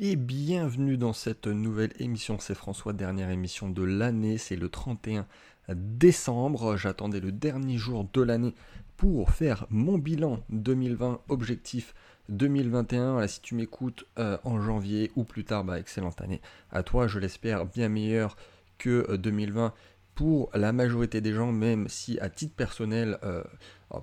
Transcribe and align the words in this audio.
et 0.00 0.14
bienvenue 0.14 0.96
dans 0.96 1.12
cette 1.12 1.48
nouvelle 1.48 1.92
émission. 1.98 2.38
C'est 2.38 2.54
François, 2.54 2.92
dernière 2.92 3.30
émission 3.30 3.68
de 3.68 3.82
l'année, 3.82 4.38
c'est 4.38 4.54
le 4.54 4.68
31 4.68 5.26
décembre. 5.70 6.76
J'attendais 6.76 7.18
le 7.18 7.32
dernier 7.32 7.76
jour 7.78 8.08
de 8.12 8.22
l'année 8.22 8.54
pour 8.96 9.32
faire 9.32 9.66
mon 9.70 9.98
bilan 9.98 10.44
2020, 10.50 11.22
objectif 11.28 11.94
2021. 12.28 13.26
si 13.26 13.40
tu 13.40 13.56
m'écoutes 13.56 14.06
euh, 14.20 14.38
en 14.44 14.60
janvier 14.60 15.10
ou 15.16 15.24
plus 15.24 15.44
tard, 15.44 15.64
bah, 15.64 15.80
excellente 15.80 16.20
année 16.20 16.40
à 16.70 16.84
toi, 16.84 17.08
je 17.08 17.18
l'espère 17.18 17.66
bien 17.66 17.88
meilleure 17.88 18.36
que 18.78 19.16
2020 19.16 19.66
euh, 19.66 19.70
pour 20.14 20.48
la 20.54 20.72
majorité 20.72 21.20
des 21.20 21.32
gens, 21.32 21.50
même 21.50 21.88
si 21.88 22.20
à 22.20 22.28
titre 22.30 22.54
personnel, 22.54 23.18
euh, 23.24 23.42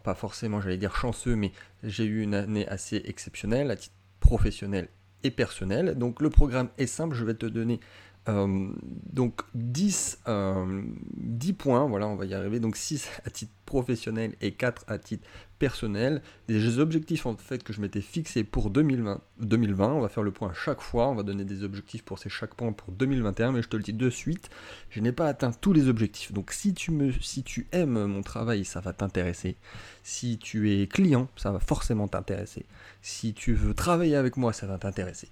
pas 0.04 0.16
forcément 0.16 0.60
j'allais 0.60 0.78
dire 0.78 0.96
chanceux, 0.96 1.38
mais 1.38 1.54
j'ai 1.84 2.04
eu 2.04 2.22
une 2.22 2.34
année 2.34 2.68
assez 2.68 3.02
exceptionnelle, 3.06 3.72
à 3.72 3.78
titre 3.78 3.96
professionnel 4.20 4.90
personnel. 5.32 5.96
Donc 5.98 6.22
le 6.22 6.30
programme 6.30 6.70
est 6.78 6.88
simple, 6.88 7.16
je 7.16 7.26
vais 7.26 7.36
te 7.36 7.46
donner 7.46 7.80
euh, 8.28 8.70
donc 9.12 9.42
10, 9.54 10.20
10 10.26 10.28
euh, 10.28 11.54
points, 11.58 11.86
voilà, 11.86 12.08
on 12.08 12.16
va 12.16 12.26
y 12.26 12.34
arriver. 12.34 12.60
Donc 12.60 12.76
6 12.76 13.10
à 13.26 13.30
titre 13.30 13.52
professionnel 13.66 14.36
et 14.42 14.52
4 14.52 14.86
à 14.88 14.98
titre 14.98 15.28
personnel. 15.60 16.22
Des 16.48 16.80
objectifs 16.80 17.26
en 17.26 17.36
fait 17.38 17.64
que 17.64 17.74
je 17.74 17.82
m'étais 17.82 18.02
fixé 18.02 18.44
pour 18.44 18.70
2020, 18.70 19.22
2020. 19.40 19.94
On 19.94 20.02
va 20.02 20.10
faire 20.10 20.24
le 20.24 20.32
point 20.32 20.52
chaque 20.54 20.82
fois. 20.82 21.08
On 21.08 21.16
va 21.16 21.24
donner 21.24 21.46
des 21.46 21.64
objectifs 21.64 22.04
pour 22.04 22.20
ces 22.20 22.30
chaque 22.30 22.56
point 22.56 22.72
pour 22.72 22.92
2021. 22.92 23.52
Mais 23.52 23.62
je 23.62 23.70
te 23.70 23.78
le 23.78 23.84
dis 23.84 23.94
de 23.94 24.10
suite, 24.10 24.50
je 24.90 25.00
n'ai 25.00 25.12
pas 25.12 25.28
atteint 25.28 25.52
tous 25.52 25.74
les 25.74 25.88
objectifs. 25.88 26.32
Donc 26.32 26.52
si 26.52 26.74
tu, 26.74 26.92
me, 26.92 27.12
si 27.22 27.44
tu 27.44 27.68
aimes 27.72 28.06
mon 28.06 28.22
travail, 28.22 28.66
ça 28.66 28.80
va 28.80 28.94
t'intéresser. 28.94 29.58
Si 30.04 30.38
tu 30.38 30.72
es 30.72 30.88
client, 30.88 31.28
ça 31.36 31.52
va 31.52 31.60
forcément 31.60 32.08
t'intéresser. 32.08 32.66
Si 33.02 33.34
tu 33.34 33.54
veux 33.54 33.74
travailler 33.74 34.16
avec 34.16 34.38
moi, 34.38 34.54
ça 34.54 34.68
va 34.68 34.78
t'intéresser. 34.78 35.30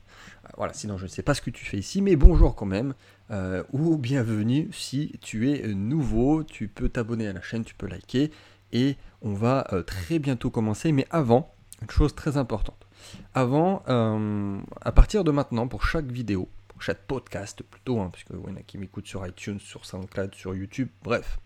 Voilà, 0.57 0.73
sinon 0.73 0.97
je 0.97 1.03
ne 1.03 1.09
sais 1.09 1.23
pas 1.23 1.33
ce 1.33 1.41
que 1.41 1.49
tu 1.49 1.65
fais 1.65 1.77
ici, 1.77 2.01
mais 2.01 2.15
bonjour 2.15 2.55
quand 2.55 2.65
même. 2.65 2.93
Euh, 3.31 3.63
ou 3.71 3.97
bienvenue 3.97 4.69
si 4.73 5.13
tu 5.21 5.51
es 5.51 5.67
nouveau. 5.69 6.43
Tu 6.43 6.67
peux 6.67 6.89
t'abonner 6.89 7.27
à 7.27 7.33
la 7.33 7.41
chaîne, 7.41 7.63
tu 7.63 7.73
peux 7.73 7.87
liker 7.87 8.31
et 8.71 8.97
on 9.21 9.33
va 9.33 9.65
euh, 9.71 9.81
très 9.81 10.19
bientôt 10.19 10.49
commencer. 10.49 10.91
Mais 10.91 11.07
avant, 11.09 11.53
une 11.81 11.89
chose 11.89 12.13
très 12.15 12.37
importante. 12.37 12.85
Avant, 13.33 13.83
euh, 13.87 14.59
à 14.81 14.91
partir 14.91 15.23
de 15.23 15.31
maintenant, 15.31 15.67
pour 15.67 15.85
chaque 15.85 16.11
vidéo, 16.11 16.49
pour 16.67 16.81
chaque 16.81 16.99
podcast 17.07 17.63
plutôt, 17.63 17.99
hein, 17.99 18.09
puisque 18.11 18.31
il 18.31 18.49
y 18.49 18.53
en 18.53 18.57
a 18.57 18.61
qui 18.61 18.77
m'écoutent 18.77 19.07
sur 19.07 19.25
iTunes, 19.25 19.59
sur 19.59 19.85
SoundCloud, 19.85 20.35
sur 20.35 20.55
YouTube, 20.55 20.89
bref. 21.03 21.39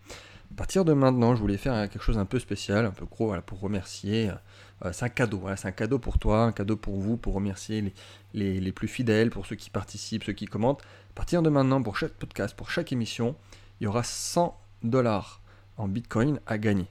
À 0.52 0.56
partir 0.56 0.86
de 0.86 0.94
maintenant, 0.94 1.36
je 1.36 1.42
voulais 1.42 1.58
faire 1.58 1.90
quelque 1.90 2.02
chose 2.02 2.18
un 2.18 2.26
peu 2.26 2.40
spécial, 2.40 2.86
un 2.86 2.92
peu 2.92 3.06
gros, 3.06 3.36
pour 3.46 3.60
remercier. 3.60 4.32
Euh, 4.86 4.92
c'est 4.92 5.06
un 5.06 5.10
cadeau, 5.10 5.44
c'est 5.56 5.68
un 5.68 5.72
cadeau 5.72 6.00
pour 6.00 6.20
toi, 6.20 6.44
un 6.44 6.52
cadeau 6.52 6.78
pour 6.78 6.98
vous, 6.98 7.18
pour 7.18 7.34
remercier 7.34 7.94
les, 8.34 8.60
les, 8.60 8.72
plus 8.72 8.88
fidèles, 8.88 9.30
pour 9.30 9.46
ceux 9.46 9.56
qui 9.56 9.70
participent, 9.70 10.24
ceux 10.24 10.34
qui 10.34 10.46
commentent. 10.46 10.82
À 11.12 11.14
partir 11.16 11.42
de 11.42 11.50
maintenant, 11.50 11.82
pour 11.82 11.98
chaque 11.98 12.14
podcast, 12.14 12.56
pour 12.56 12.70
chaque 12.70 12.92
émission, 12.92 13.36
il 13.80 13.86
y 13.86 13.88
aura 13.88 14.04
100 14.04 14.60
dollars 14.84 15.42
en 15.78 15.88
Bitcoin 15.88 16.40
à 16.46 16.58
gagner 16.58 16.88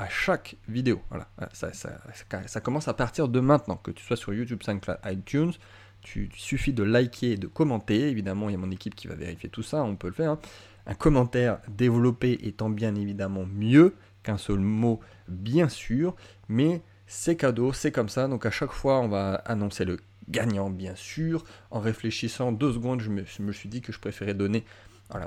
à 0.00 0.08
chaque 0.08 0.56
vidéo. 0.66 1.02
Voilà, 1.10 1.28
ça, 1.52 2.60
commence 2.60 2.88
à 2.88 2.94
partir 2.94 3.28
de 3.28 3.38
maintenant, 3.38 3.76
que 3.76 3.90
tu 3.90 4.02
sois 4.02 4.16
sur 4.16 4.32
YouTube, 4.32 4.62
SoundCloud, 4.62 4.98
iTunes. 5.04 5.52
Tu, 6.00 6.30
suffit 6.34 6.72
de 6.72 6.82
liker 6.82 7.32
et 7.32 7.36
de 7.36 7.46
commenter. 7.46 8.08
Évidemment, 8.08 8.48
il 8.48 8.52
y 8.52 8.54
a 8.54 8.58
mon 8.58 8.70
équipe 8.70 8.94
qui 8.94 9.08
va 9.08 9.14
vérifier 9.14 9.50
tout 9.50 9.62
ça, 9.62 9.82
on 9.82 9.96
peut 9.96 10.08
le 10.08 10.14
faire. 10.14 10.30
Hein. 10.30 10.38
Un 10.86 10.94
commentaire 10.94 11.60
développé 11.68 12.38
étant 12.46 12.70
bien 12.70 12.94
évidemment 12.94 13.44
mieux 13.44 13.94
qu'un 14.22 14.38
seul 14.38 14.60
mot, 14.60 15.00
bien 15.28 15.68
sûr. 15.68 16.16
Mais 16.48 16.80
c'est 17.12 17.34
cadeau, 17.34 17.72
c'est 17.72 17.90
comme 17.90 18.08
ça. 18.08 18.28
Donc 18.28 18.46
à 18.46 18.52
chaque 18.52 18.70
fois, 18.70 19.00
on 19.00 19.08
va 19.08 19.34
annoncer 19.44 19.84
le 19.84 19.98
gagnant, 20.28 20.70
bien 20.70 20.94
sûr. 20.94 21.44
En 21.72 21.80
réfléchissant 21.80 22.52
deux 22.52 22.72
secondes, 22.72 23.00
je 23.00 23.10
me, 23.10 23.52
suis 23.52 23.68
dit 23.68 23.82
que 23.82 23.92
je 23.92 23.98
préférais 23.98 24.32
donner 24.32 24.64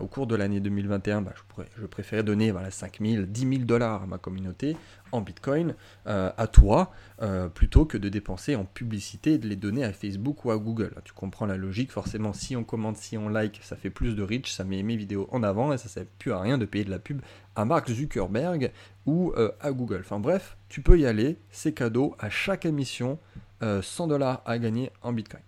au 0.01 0.07
cours 0.07 0.27
de 0.27 0.35
l'année 0.35 0.59
2021, 0.59 1.21
bah, 1.21 1.33
je, 1.77 1.85
préférais 1.85 2.23
donner 2.23 2.51
voilà, 2.51 2.71
5 2.71 2.99
000, 3.01 3.23
10 3.23 3.41
000 3.41 3.53
dollars 3.63 4.03
à 4.03 4.05
ma 4.05 4.17
communauté 4.17 4.77
en 5.11 5.21
Bitcoin, 5.21 5.75
euh, 6.07 6.31
à 6.37 6.47
toi, 6.47 6.91
euh, 7.21 7.47
plutôt 7.49 7.85
que 7.85 7.97
de 7.97 8.09
dépenser 8.09 8.55
en 8.55 8.65
publicité 8.65 9.33
et 9.33 9.37
de 9.37 9.47
les 9.47 9.55
donner 9.55 9.83
à 9.83 9.93
Facebook 9.93 10.45
ou 10.45 10.51
à 10.51 10.57
Google. 10.57 10.93
tu 11.03 11.13
comprends 11.13 11.45
la 11.45 11.57
logique, 11.57 11.91
forcément, 11.91 12.33
si 12.33 12.55
on 12.55 12.63
commente, 12.63 12.97
si 12.97 13.17
on 13.17 13.29
like, 13.29 13.59
ça 13.63 13.75
fait 13.75 13.89
plus 13.89 14.15
de 14.15 14.23
reach, 14.23 14.51
ça 14.51 14.63
met 14.63 14.81
mes 14.83 14.95
vidéos 14.95 15.27
en 15.31 15.43
avant 15.43 15.73
et 15.73 15.77
ça 15.77 15.85
ne 15.85 15.89
sert 15.89 16.05
plus 16.17 16.31
à 16.31 16.39
rien 16.39 16.57
de 16.57 16.65
payer 16.65 16.85
de 16.85 16.91
la 16.91 16.99
pub 16.99 17.21
à 17.55 17.65
Mark 17.65 17.89
Zuckerberg 17.89 18.71
ou 19.05 19.33
euh, 19.37 19.51
à 19.59 19.71
Google. 19.71 19.99
Enfin 19.99 20.19
bref, 20.19 20.57
tu 20.69 20.81
peux 20.81 20.97
y 20.97 21.05
aller, 21.05 21.37
c'est 21.51 21.73
cadeau, 21.73 22.15
à 22.19 22.29
chaque 22.29 22.65
émission, 22.65 23.19
100 23.61 24.07
dollars 24.07 24.41
à 24.45 24.59
gagner 24.59 24.91
en 25.03 25.13
Bitcoin. 25.13 25.41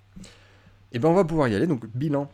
Et 0.93 0.99
bien 0.99 1.09
on 1.09 1.13
va 1.13 1.25
pouvoir 1.25 1.49
y 1.49 1.55
aller, 1.55 1.67
donc 1.67 1.85
bilan 1.93 2.29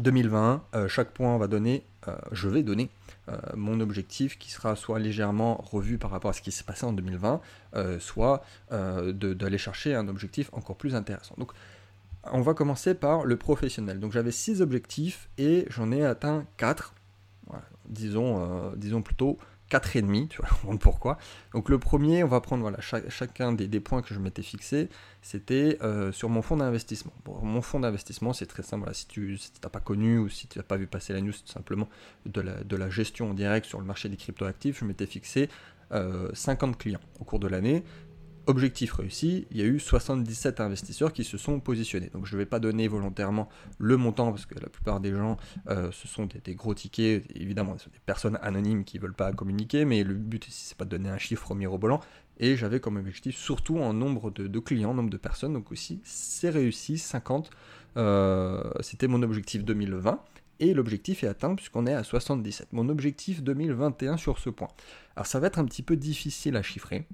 2020, 0.00 0.64
euh, 0.74 0.88
chaque 0.88 1.10
point 1.12 1.36
va 1.38 1.46
donner, 1.46 1.84
euh, 2.08 2.16
je 2.32 2.48
vais 2.48 2.62
donner 2.62 2.90
euh, 3.28 3.36
mon 3.54 3.80
objectif 3.80 4.38
qui 4.38 4.50
sera 4.50 4.74
soit 4.76 4.98
légèrement 4.98 5.62
revu 5.70 5.98
par 5.98 6.10
rapport 6.10 6.30
à 6.30 6.32
ce 6.32 6.42
qui 6.42 6.50
s'est 6.50 6.64
passé 6.64 6.84
en 6.84 6.92
2020, 6.92 7.40
soit 7.98 8.42
d'aller 8.70 9.58
chercher 9.58 9.94
un 9.94 10.08
objectif 10.08 10.50
encore 10.52 10.76
plus 10.76 10.94
intéressant. 10.94 11.34
Donc 11.38 11.52
on 12.24 12.40
va 12.42 12.54
commencer 12.54 12.94
par 12.94 13.24
le 13.24 13.36
professionnel. 13.36 14.00
Donc 14.00 14.12
j'avais 14.12 14.32
6 14.32 14.60
objectifs 14.62 15.28
et 15.38 15.66
j'en 15.70 15.92
ai 15.92 16.04
atteint 16.04 16.44
4. 16.56 16.94
disons, 17.88 18.72
disons 18.76 19.02
plutôt 19.02 19.38
4,5, 19.70 20.28
tu 20.28 20.42
vois, 20.42 20.76
pourquoi. 20.80 21.18
Donc 21.52 21.68
le 21.68 21.78
premier, 21.78 22.24
on 22.24 22.28
va 22.28 22.40
prendre 22.40 22.62
voilà, 22.62 22.78
chacun 22.80 23.52
des, 23.52 23.80
points 23.80 24.02
que 24.02 24.12
je 24.12 24.18
m'étais 24.18 24.42
fixé, 24.42 24.88
c'était 25.22 25.78
euh, 25.82 26.12
sur 26.12 26.28
mon 26.28 26.42
fonds 26.42 26.56
d'investissement. 26.56 27.12
mon 27.42 27.62
fonds 27.62 27.80
d'investissement, 27.80 28.32
c'est 28.32 28.46
très 28.46 28.62
simple, 28.62 28.88
si 28.92 29.06
tu 29.06 29.38
n'as 29.62 29.70
pas 29.70 29.80
connu 29.80 30.18
ou 30.18 30.28
si 30.28 30.46
tu 30.48 30.58
n'as 30.58 30.64
pas 30.64 30.76
vu 30.76 30.86
passer 30.86 31.12
la 31.12 31.20
news, 31.20 31.32
simplement 31.44 31.88
de 32.26 32.40
la, 32.40 32.62
de 32.64 32.76
la 32.76 32.90
gestion 32.90 33.30
en 33.30 33.34
direct 33.34 33.66
sur 33.66 33.80
le 33.80 33.86
marché 33.86 34.08
des 34.08 34.16
cryptoactifs, 34.16 34.80
je 34.80 34.84
m'étais 34.84 35.06
fixé 35.06 35.48
50 35.90 36.70
euh, 36.70 36.78
clients 36.78 37.00
au 37.20 37.24
cours 37.24 37.40
de 37.40 37.48
l'année. 37.48 37.82
Objectif 38.50 38.94
réussi, 38.94 39.46
il 39.52 39.58
y 39.58 39.62
a 39.62 39.64
eu 39.64 39.78
77 39.78 40.58
investisseurs 40.58 41.12
qui 41.12 41.22
se 41.22 41.38
sont 41.38 41.60
positionnés. 41.60 42.10
Donc 42.12 42.26
je 42.26 42.34
ne 42.34 42.38
vais 42.40 42.46
pas 42.46 42.58
donner 42.58 42.88
volontairement 42.88 43.48
le 43.78 43.96
montant 43.96 44.32
parce 44.32 44.44
que 44.44 44.58
la 44.58 44.68
plupart 44.68 44.98
des 44.98 45.12
gens, 45.12 45.36
euh, 45.68 45.92
ce 45.92 46.08
sont 46.08 46.26
des, 46.26 46.56
gros 46.56 46.74
tickets. 46.74 47.24
Évidemment, 47.36 47.78
ce 47.78 47.84
sont 47.84 47.90
des 47.90 48.00
personnes 48.04 48.40
anonymes 48.42 48.82
qui 48.82 48.96
ne 48.96 49.02
veulent 49.02 49.14
pas 49.14 49.30
communiquer, 49.30 49.84
mais 49.84 50.02
le 50.02 50.14
but 50.14 50.48
ici, 50.48 50.64
c'est 50.66 50.76
pas 50.76 50.84
de 50.84 50.90
donner 50.90 51.10
un 51.10 51.16
chiffre 51.16 51.54
mirobolant. 51.54 52.00
Et 52.38 52.56
j'avais 52.56 52.80
comme 52.80 52.96
objectif 52.96 53.36
surtout 53.36 53.78
en 53.78 53.92
nombre 53.92 54.32
de, 54.32 54.58
clients, 54.58 54.94
nombre 54.94 55.10
de 55.10 55.16
personnes. 55.16 55.52
Donc 55.52 55.70
aussi, 55.70 56.00
c'est 56.02 56.50
réussi, 56.50 56.98
50. 56.98 57.50
Euh, 57.98 58.64
c'était 58.80 59.06
mon 59.06 59.22
objectif 59.22 59.64
2020 59.64 60.24
et 60.58 60.74
l'objectif 60.74 61.22
est 61.22 61.28
atteint 61.28 61.54
puisqu'on 61.54 61.86
est 61.86 61.94
à 61.94 62.02
77. 62.02 62.72
Mon 62.72 62.88
objectif 62.88 63.44
2021 63.44 64.16
sur 64.16 64.40
ce 64.40 64.50
point. 64.50 64.68
Alors 65.14 65.26
ça 65.26 65.38
va 65.38 65.46
être 65.46 65.60
un 65.60 65.66
petit 65.66 65.84
peu 65.84 65.94
difficile 65.94 66.56
à 66.56 66.62
chiffrer 66.62 67.06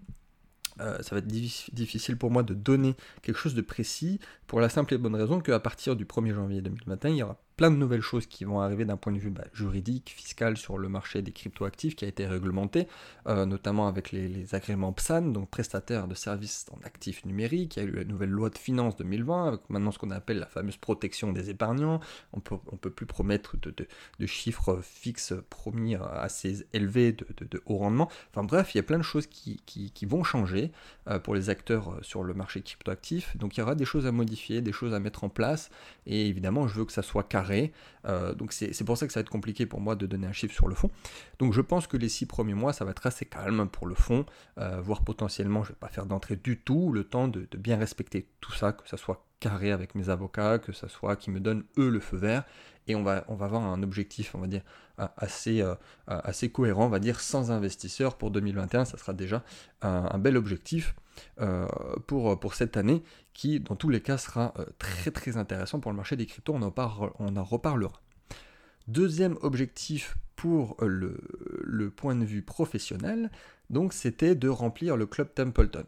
euh, 0.81 0.98
ça 1.03 1.14
va 1.14 1.19
être 1.19 1.26
difficile 1.26 2.16
pour 2.16 2.31
moi 2.31 2.42
de 2.42 2.54
donner 2.54 2.94
quelque 3.22 3.38
chose 3.38 3.54
de 3.54 3.62
précis 3.62 4.20
pour 4.47 4.60
la 4.60 4.69
simple 4.69 4.94
et 4.94 4.98
bonne 4.98 5.14
raison 5.14 5.41
qu'à 5.41 5.60
partir 5.60 5.97
du 5.97 6.04
1er 6.04 6.34
janvier 6.34 6.60
2021, 6.60 7.10
il 7.10 7.16
y 7.16 7.22
aura 7.22 7.38
plein 7.56 7.71
de 7.71 7.77
nouvelles 7.77 8.03
choses 8.03 8.27
qui 8.27 8.44
vont 8.44 8.61
arriver 8.61 8.84
d'un 8.84 8.99
point 8.99 9.12
de 9.12 9.19
vue 9.19 9.31
bah, 9.31 9.44
juridique, 9.55 10.12
fiscal 10.15 10.56
sur 10.59 10.77
le 10.77 10.89
marché 10.89 11.22
des 11.22 11.33
cryptoactifs 11.33 11.97
qui 11.97 12.05
a 12.05 12.09
été 12.09 12.27
réglementé, 12.27 12.87
euh, 13.27 13.47
notamment 13.47 13.89
avec 13.89 14.12
les, 14.12 14.55
agréments 14.55 14.93
PSAN, 14.93 15.22
donc 15.22 15.49
prestataires 15.49 16.06
de 16.06 16.15
services 16.15 16.67
en 16.71 16.78
actifs 16.84 17.25
numériques. 17.25 17.77
Il 17.77 17.83
y 17.83 17.87
a 17.87 17.89
eu 17.89 17.93
la 17.93 18.05
nouvelle 18.05 18.28
loi 18.28 18.50
de 18.50 18.59
finances 18.59 18.97
2020, 18.97 19.49
avec 19.49 19.61
maintenant 19.71 19.91
ce 19.91 19.99
qu'on 19.99 20.11
appelle 20.11 20.39
la 20.39 20.47
fameuse 20.47 20.77
protection 20.77 21.33
des 21.33 21.50
épargnants. 21.50 22.00
On 22.33 22.41
peut, 22.41 22.56
ne 22.72 22.77
peut 22.77 22.91
plus 22.91 23.06
promettre 23.06 23.56
de, 23.56 24.27
chiffres 24.27 24.81
fixes 24.83 25.33
promis 25.49 25.94
assez 25.94 26.67
élevés 26.73 27.12
de, 27.12 27.62
haut 27.67 27.78
rendement. 27.78 28.11
Enfin 28.33 28.44
bref, 28.44 28.75
il 28.75 28.78
y 28.78 28.81
a 28.81 28.84
plein 28.84 28.99
de 28.99 29.03
choses 29.03 29.27
qui, 29.27 29.61
vont 30.06 30.23
changer 30.23 30.71
euh, 31.09 31.19
pour 31.19 31.34
les 31.34 31.50
acteurs 31.50 31.91
euh, 31.91 31.99
sur 32.03 32.23
le 32.23 32.34
marché 32.34 32.61
cryptoactif. 32.61 33.37
Donc 33.37 33.56
il 33.56 33.61
y 33.61 33.62
aura 33.62 33.75
des 33.75 33.84
choses 33.84 34.06
à 34.06 34.12
modifier, 34.12 34.61
des 34.61 34.73
choses 34.73 34.94
à 34.94 35.00
mettre 35.00 35.25
en 35.25 35.28
place, 35.28 35.71
et 36.06 36.29
évidemment, 36.29 36.69
je 36.69 36.75
veux 36.75 36.85
que 36.85 36.93
ça 36.93 37.02
soit 37.02 37.25
carré 37.25 37.45
euh, 38.06 38.34
donc 38.34 38.52
c'est 38.52 38.84
pour 38.84 38.96
ça 38.96 39.06
que 39.06 39.12
ça 39.12 39.20
va 39.20 39.22
être 39.22 39.31
compliqué 39.31 39.66
pour 39.66 39.81
moi 39.81 39.96
de 39.96 40.06
donner 40.06 40.26
un 40.26 40.32
chiffre 40.32 40.54
sur 40.54 40.69
le 40.69 40.75
fond. 40.75 40.90
Donc 41.38 41.52
je 41.52 41.60
pense 41.60 41.87
que 41.87 41.96
les 41.96 42.08
six 42.08 42.26
premiers 42.26 42.54
mois, 42.54 42.72
ça 42.72 42.84
va 42.84 42.90
être 42.93 43.06
assez 43.06 43.25
calme 43.25 43.69
pour 43.69 43.87
le 43.87 43.94
fond, 43.94 44.26
euh, 44.58 44.81
voire 44.81 45.02
potentiellement, 45.02 45.62
je 45.62 45.70
ne 45.70 45.75
vais 45.75 45.78
pas 45.78 45.88
faire 45.88 46.06
d'entrée 46.06 46.37
du 46.37 46.58
tout, 46.58 46.93
le 46.93 47.04
temps 47.04 47.28
de, 47.28 47.46
bien 47.56 47.76
respecter 47.76 48.28
tout 48.40 48.52
ça, 48.52 48.72
que 48.72 48.88
ça 48.88 48.96
soit 48.96 49.26
carré 49.40 49.70
avec 49.72 49.94
mes 49.94 50.08
avocats, 50.08 50.58
que 50.58 50.72
ça 50.72 50.88
soit 50.88 51.16
qui 51.16 51.31
me 51.31 51.40
donnent 51.40 51.64
eux 51.78 51.90
le 51.90 52.00
feu 52.00 52.16
vert, 52.16 52.44
et 52.87 52.94
on 52.94 53.02
va, 53.02 53.25
on 53.28 53.34
va 53.34 53.46
avoir 53.46 53.62
un 53.62 53.82
objectif, 53.82 54.34
on 54.34 54.38
va 54.38 54.46
dire, 54.46 54.62
assez, 54.96 55.60
euh, 55.60 55.75
assez 56.06 56.50
cohérent, 56.50 56.87
on 56.87 56.90
va 56.90 57.00
dire, 57.00 57.20
sans 57.20 57.50
investisseurs 57.50 58.16
pour 58.16 58.31
2021, 58.31 58.84
ça 58.84 58.96
sera 58.96 59.12
déjà 59.12 59.42
un, 59.82 60.19
bel 60.19 60.37
objectif 60.37 60.94
pour, 62.06 62.38
pour 62.38 62.54
cette 62.54 62.76
année 62.76 63.02
qui, 63.36 63.60
dans 63.60 63.76
tous 63.76 63.90
les 63.90 64.00
cas, 64.00 64.16
sera 64.16 64.54
euh, 64.58 64.64
très 64.78 65.10
très 65.10 65.36
intéressant 65.36 65.78
pour 65.78 65.90
le 65.90 65.96
marché 65.96 66.16
des 66.16 66.24
cryptos. 66.24 66.54
On 66.54 66.62
en, 66.62 66.74
on 67.18 67.36
en 67.36 67.44
reparlera. 67.44 68.00
Deuxième 68.88 69.36
objectif 69.42 70.16
pour 70.36 70.76
euh, 70.80 71.18
le, 71.62 71.90
point 71.90 72.16
de 72.16 72.24
vue 72.24 72.40
professionnel, 72.40 73.30
donc 73.68 73.92
c'était 73.92 74.34
de 74.34 74.48
remplir 74.48 74.96
le 74.96 75.04
club 75.04 75.34
Templeton. 75.34 75.84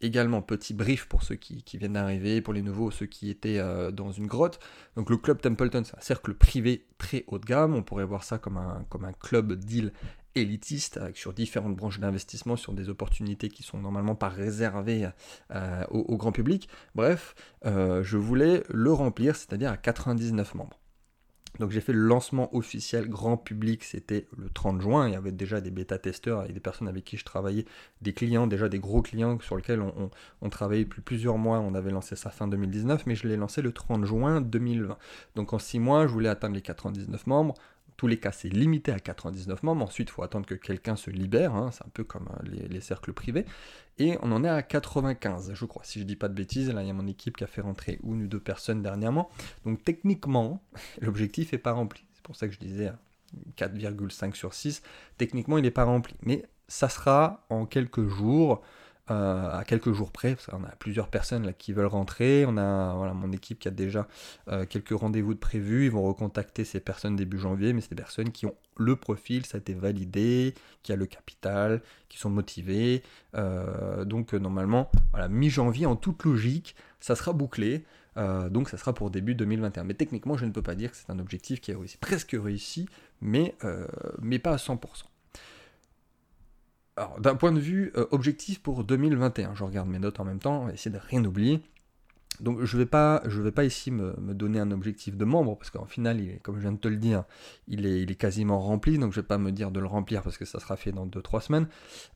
également, 0.00 0.42
petit 0.42 0.74
brief 0.74 1.06
pour 1.06 1.24
ceux 1.24 1.34
qui, 1.34 1.64
viennent 1.76 1.94
d'arriver, 1.94 2.40
pour 2.40 2.54
les 2.54 2.62
nouveaux, 2.62 2.92
ceux 2.92 3.06
qui 3.06 3.30
étaient 3.30 3.58
euh, 3.58 3.90
dans 3.90 4.12
une 4.12 4.28
grotte. 4.28 4.60
Donc 4.94 5.10
le 5.10 5.16
club 5.16 5.40
Templeton, 5.40 5.82
c'est 5.84 5.96
un 5.96 6.00
cercle 6.00 6.34
privé 6.34 6.86
très 6.98 7.24
haut 7.26 7.40
de 7.40 7.44
gamme. 7.44 7.74
On 7.74 7.82
pourrait 7.82 8.04
voir 8.04 8.22
ça 8.22 8.38
comme 8.38 8.58
un, 8.58 8.86
comme 8.90 9.04
un 9.04 9.12
club 9.12 9.54
deal 9.54 9.92
élitiste 10.34 11.00
sur 11.14 11.32
différentes 11.32 11.76
branches 11.76 12.00
d'investissement, 12.00 12.56
sur 12.56 12.72
des 12.72 12.88
opportunités 12.88 13.48
qui 13.48 13.62
sont 13.62 13.78
normalement 13.78 14.14
pas 14.14 14.28
réservées 14.28 15.08
euh, 15.50 15.84
au, 15.90 16.16
grand 16.16 16.32
public. 16.32 16.68
Bref, 16.94 17.34
euh, 17.64 18.02
je 18.02 18.16
voulais 18.16 18.62
le 18.68 18.92
remplir, 18.92 19.36
c'est-à-dire 19.36 19.70
à 19.70 19.76
99 19.76 20.54
membres. 20.54 20.78
Donc 21.58 21.70
j'ai 21.70 21.82
fait 21.82 21.92
le 21.92 22.00
lancement 22.00 22.54
officiel 22.56 23.08
grand 23.08 23.36
public, 23.36 23.84
c'était 23.84 24.26
le 24.38 24.48
30 24.48 24.80
juin. 24.80 25.08
Il 25.08 25.12
y 25.12 25.16
avait 25.16 25.32
déjà 25.32 25.60
des 25.60 25.70
bêta-testeurs 25.70 26.48
et 26.48 26.52
des 26.52 26.60
personnes 26.60 26.88
avec 26.88 27.04
qui 27.04 27.18
je 27.18 27.24
travaillais, 27.24 27.66
des 28.00 28.14
clients, 28.14 28.46
déjà 28.46 28.70
des 28.70 28.78
gros 28.78 29.02
clients 29.02 29.38
sur 29.40 29.56
lesquels 29.56 29.82
on, 29.82 30.10
on, 30.40 30.48
travaillait 30.48 30.84
depuis 30.84 31.02
plusieurs 31.02 31.36
mois. 31.36 31.60
On 31.60 31.74
avait 31.74 31.90
lancé 31.90 32.16
ça 32.16 32.30
fin 32.30 32.48
2019, 32.48 33.04
mais 33.04 33.14
je 33.14 33.28
l'ai 33.28 33.36
lancé 33.36 33.60
le 33.60 33.72
30 33.72 34.06
juin 34.06 34.40
2020. 34.40 34.96
Donc 35.34 35.52
en 35.52 35.58
6 35.58 35.78
mois, 35.78 36.06
je 36.06 36.12
voulais 36.12 36.30
atteindre 36.30 36.54
les 36.54 36.62
99 36.62 37.26
membres 37.26 37.54
tous 38.02 38.08
les 38.08 38.18
cas, 38.18 38.32
c'est 38.32 38.48
limité 38.48 38.90
à 38.90 38.98
99 38.98 39.62
membres. 39.62 39.84
Ensuite, 39.84 40.08
il 40.08 40.12
faut 40.12 40.24
attendre 40.24 40.44
que 40.44 40.56
quelqu'un 40.56 40.96
se 40.96 41.08
libère. 41.08 41.54
Hein. 41.54 41.70
C'est 41.70 41.84
un 41.84 41.90
peu 41.94 42.02
comme 42.02 42.28
euh, 42.32 42.66
les, 42.68 42.80
cercles 42.80 43.12
privés. 43.12 43.46
Et 44.00 44.18
on 44.22 44.32
en 44.32 44.42
est 44.42 44.48
à 44.48 44.60
95, 44.60 45.52
je 45.54 45.64
crois. 45.66 45.84
Si 45.84 46.00
je 46.00 46.04
dis 46.04 46.16
pas 46.16 46.26
de 46.26 46.34
bêtises, 46.34 46.68
là, 46.68 46.82
il 46.82 46.88
y 46.88 46.90
a 46.90 46.94
mon 46.94 47.06
équipe 47.06 47.36
qui 47.36 47.44
a 47.44 47.46
fait 47.46 47.60
rentrer 47.60 48.00
une 48.02 48.24
ou 48.24 48.26
deux 48.26 48.40
personnes 48.40 48.82
dernièrement. 48.82 49.30
Donc, 49.64 49.84
techniquement, 49.84 50.64
l'objectif 51.00 51.52
n'est 51.52 51.58
pas 51.58 51.70
rempli. 51.70 52.02
C'est 52.14 52.24
pour 52.24 52.34
ça 52.34 52.48
que 52.48 52.54
je 52.54 52.58
disais 52.58 52.90
4,5 53.56 54.34
sur 54.34 54.52
6. 54.52 54.82
Techniquement, 55.16 55.58
il 55.58 55.62
n'est 55.62 55.70
pas 55.70 55.84
rempli. 55.84 56.16
Mais 56.22 56.44
ça 56.66 56.88
sera 56.88 57.46
en 57.50 57.66
quelques 57.66 58.08
jours. 58.08 58.62
Euh, 59.10 59.50
à 59.50 59.64
quelques 59.64 59.90
jours 59.92 60.12
près, 60.12 60.36
parce 60.36 60.46
qu'on 60.46 60.62
a 60.62 60.76
plusieurs 60.76 61.08
personnes 61.08 61.52
qui 61.54 61.72
veulent 61.72 61.86
rentrer, 61.86 62.44
on 62.46 62.56
a 62.56 63.12
mon 63.14 63.32
équipe 63.32 63.58
qui 63.58 63.66
a 63.66 63.72
déjà 63.72 64.06
euh, 64.46 64.64
quelques 64.64 64.92
rendez-vous 64.96 65.34
de 65.34 65.40
prévus, 65.40 65.86
ils 65.86 65.90
vont 65.90 66.04
recontacter 66.04 66.64
ces 66.64 66.78
personnes 66.78 67.16
début 67.16 67.36
janvier, 67.36 67.72
mais 67.72 67.80
c'est 67.80 67.90
des 67.90 67.96
personnes 67.96 68.30
qui 68.30 68.46
ont 68.46 68.54
le 68.76 68.94
profil, 68.94 69.44
ça 69.44 69.56
a 69.56 69.60
été 69.60 69.74
validé, 69.74 70.54
qui 70.84 70.92
a 70.92 70.96
le 70.96 71.06
capital, 71.06 71.82
qui 72.08 72.16
sont 72.16 72.30
motivés, 72.30 73.02
euh, 73.34 74.04
donc 74.04 74.34
normalement, 74.34 74.88
voilà, 75.10 75.26
mi-janvier 75.28 75.86
en 75.86 75.96
toute 75.96 76.22
logique, 76.22 76.76
ça 77.00 77.16
sera 77.16 77.32
bouclé, 77.32 77.84
donc 78.16 78.68
ça 78.68 78.76
sera 78.76 78.92
pour 78.92 79.10
début 79.10 79.34
2021. 79.34 79.82
Mais 79.84 79.94
techniquement, 79.94 80.36
je 80.36 80.44
ne 80.44 80.52
peux 80.52 80.62
pas 80.62 80.74
dire 80.76 80.92
que 80.92 80.96
c'est 80.96 81.10
un 81.10 81.18
objectif 81.18 81.60
qui 81.60 81.72
a 81.72 81.78
réussi, 81.78 81.96
presque 81.96 82.36
réussi, 82.38 82.86
mais, 83.20 83.56
mais 84.20 84.38
pas 84.38 84.52
à 84.52 84.56
100% 84.56 84.78
alors, 87.02 87.20
d'un 87.20 87.34
point 87.34 87.50
de 87.50 87.58
vue 87.58 87.90
euh, 87.96 88.06
objectif 88.12 88.62
pour 88.62 88.84
2021, 88.84 89.56
je 89.56 89.64
regarde 89.64 89.88
mes 89.88 89.98
notes 89.98 90.20
en 90.20 90.24
même 90.24 90.38
temps, 90.38 90.62
on 90.62 90.66
va 90.66 90.72
essayer 90.72 90.94
de 90.94 91.00
rien 91.02 91.24
oublier. 91.24 91.60
Donc 92.40 92.62
je 92.64 92.76
ne 92.76 92.82
vais, 92.82 92.86
pas, 92.86 93.64
ici 93.64 93.90
me, 93.90 94.14
donner 94.34 94.58
un 94.58 94.70
objectif 94.70 95.16
de 95.16 95.24
membre, 95.24 95.56
parce 95.56 95.70
qu'en 95.70 95.84
final, 95.84 96.20
il 96.20 96.30
est, 96.30 96.38
comme 96.38 96.56
je 96.56 96.62
viens 96.62 96.72
de 96.72 96.78
te 96.78 96.88
le 96.88 96.96
dire, 96.96 97.24
il 97.68 97.86
est, 97.86 98.14
quasiment 98.14 98.60
rempli, 98.60 98.98
donc 98.98 99.12
je 99.12 99.18
ne 99.18 99.22
vais 99.22 99.26
pas 99.26 99.38
me 99.38 99.52
dire 99.52 99.70
de 99.70 99.80
le 99.80 99.86
remplir 99.86 100.22
parce 100.22 100.38
que 100.38 100.44
ça 100.44 100.60
sera 100.60 100.76
fait 100.76 100.92
dans 100.92 101.06
2-3 101.06 101.40
semaines. 101.40 101.68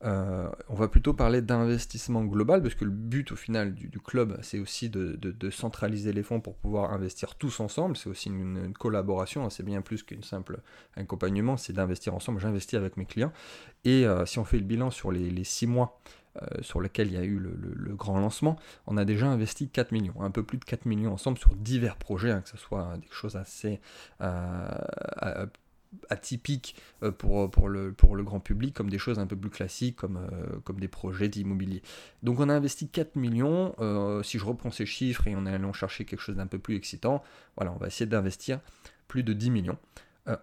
Euh, 0.05 0.49
on 0.69 0.75
va 0.75 0.89
plutôt 0.89 1.13
parler 1.13 1.43
d'investissement 1.43 2.25
global, 2.25 2.63
parce 2.63 2.75
que 2.75 2.85
le 2.85 2.91
but 2.91 3.33
au 3.33 3.37
final 3.37 3.75
du, 3.75 4.01
club, 4.01 4.39
c'est 4.43 4.59
aussi 4.59 4.89
de, 4.89 5.51
centraliser 5.51 6.13
les 6.13 6.23
fonds 6.23 6.41
pour 6.41 6.57
pouvoir 6.57 6.93
investir 6.93 7.37
tous 7.37 7.61
ensemble, 7.61 7.97
c'est 7.97 8.09
aussi 8.09 8.29
une, 8.29 8.73
collaboration, 8.79 9.45
hein. 9.45 9.51
c'est 9.51 9.65
bien 9.65 9.81
plus 9.81 10.03
qu'une 10.03 10.23
simple 10.23 10.61
accompagnement, 10.97 11.57
c'est 11.57 11.73
d'investir 11.73 12.15
ensemble, 12.15 12.41
j'investis 12.41 12.75
avec 12.75 12.97
mes 12.97 13.07
clients, 13.07 13.33
et 13.85 14.07
euh, 14.07 14.27
si 14.27 14.39
on 14.39 14.45
fait 14.45 14.59
le 14.59 14.65
bilan 14.65 14.91
sur 14.91 15.13
les 15.13 15.45
6 15.45 15.67
mois, 15.67 16.01
sur 16.61 16.81
lequel 16.81 17.09
il 17.09 17.15
y 17.15 17.17
a 17.17 17.25
eu 17.25 17.39
le, 17.39 17.95
grand 17.95 18.19
lancement, 18.19 18.57
on 18.87 18.97
a 18.97 19.05
déjà 19.05 19.27
investi 19.27 19.69
4 19.69 19.93
millions, 19.93 20.21
un 20.21 20.31
peu 20.31 20.43
plus 20.43 20.59
de 20.59 20.65
4 20.65 20.87
millions 20.87 21.13
ensemble 21.13 21.39
sur 21.39 21.55
divers 21.55 21.97
projets, 21.97 22.31
hein, 22.31 22.43
que 22.43 22.49
ce 22.49 22.57
soit 22.57 22.97
des 22.99 23.09
choses 23.11 23.37
assez 23.37 23.81
euh, 24.21 25.47
atypiques 26.11 26.77
euh, 27.03 27.11
pour, 27.11 27.51
pour, 27.51 27.69
le, 27.69 27.93
pour 27.93 28.17
le 28.17 28.23
grand 28.23 28.41
public, 28.41 28.75
comme 28.75 28.91
des 28.91 28.99
choses 28.99 29.19
un 29.19 29.27
peu 29.27 29.37
plus 29.37 29.51
classiques, 29.51 29.97
comme, 29.97 30.21
comme 30.65 30.79
des 30.79 30.89
projets 30.89 31.29
d'immobilier. 31.29 31.83
Donc 32.23 32.41
on 32.41 32.49
a 32.49 32.55
investi 32.55 32.89
4 32.89 33.17
millions, 33.17 33.75
si 34.23 34.39
je 34.39 34.45
reprends 34.45 34.71
ces 34.71 34.87
chiffres 34.87 35.27
et 35.27 35.37
on 35.37 35.47
est 35.47 35.53
allé 35.53 35.67
chercher 35.73 36.05
quelque 36.05 36.21
chose 36.21 36.37
d'un 36.37 36.47
peu 36.47 36.59
plus 36.59 36.77
excitant, 36.77 37.23
voilà, 37.57 37.73
on 37.73 37.77
va 37.77 37.87
essayer 37.87 38.07
d'investir 38.07 38.61
plus 39.09 39.23
de 39.23 39.33
10 39.33 39.51
millions. 39.51 39.79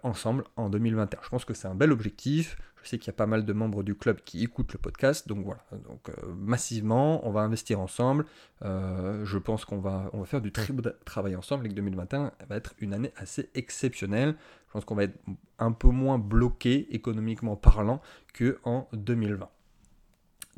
Ensemble 0.02 0.44
en 0.56 0.68
2021. 0.68 1.20
Je 1.22 1.28
pense 1.28 1.44
que 1.44 1.54
c'est 1.54 1.68
un 1.68 1.74
bel 1.74 1.92
objectif. 1.92 2.56
Je 2.82 2.90
sais 2.90 2.98
qu'il 2.98 3.06
y 3.06 3.10
a 3.10 3.14
pas 3.14 3.26
mal 3.26 3.46
de 3.46 3.52
membres 3.54 3.82
du 3.82 3.94
club 3.94 4.20
qui 4.20 4.44
écoutent 4.44 4.74
le 4.74 4.78
podcast, 4.78 5.26
donc 5.26 5.42
voilà. 5.42 5.64
Donc 5.88 6.10
euh, 6.10 6.12
massivement, 6.36 7.26
on 7.26 7.30
va 7.30 7.40
investir 7.40 7.80
ensemble. 7.80 8.26
Euh, 8.62 9.24
je 9.24 9.38
pense 9.38 9.64
qu'on 9.64 9.78
va, 9.78 10.10
on 10.12 10.20
va 10.20 10.26
faire 10.26 10.42
du 10.42 10.52
très 10.52 10.70
beau 10.70 10.82
travail 11.06 11.34
ensemble 11.34 11.64
et 11.64 11.70
que 11.70 11.74
2021 11.74 12.32
va 12.46 12.56
être 12.56 12.74
une 12.78 12.92
année 12.92 13.10
assez 13.16 13.48
exceptionnelle. 13.54 14.36
Je 14.68 14.72
pense 14.72 14.84
qu'on 14.84 14.94
va 14.94 15.04
être 15.04 15.18
un 15.58 15.72
peu 15.72 15.88
moins 15.88 16.18
bloqué 16.18 16.94
économiquement 16.94 17.56
parlant 17.56 18.02
que 18.34 18.58
en 18.64 18.86
2020. 18.92 19.48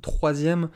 Troisième 0.03 0.69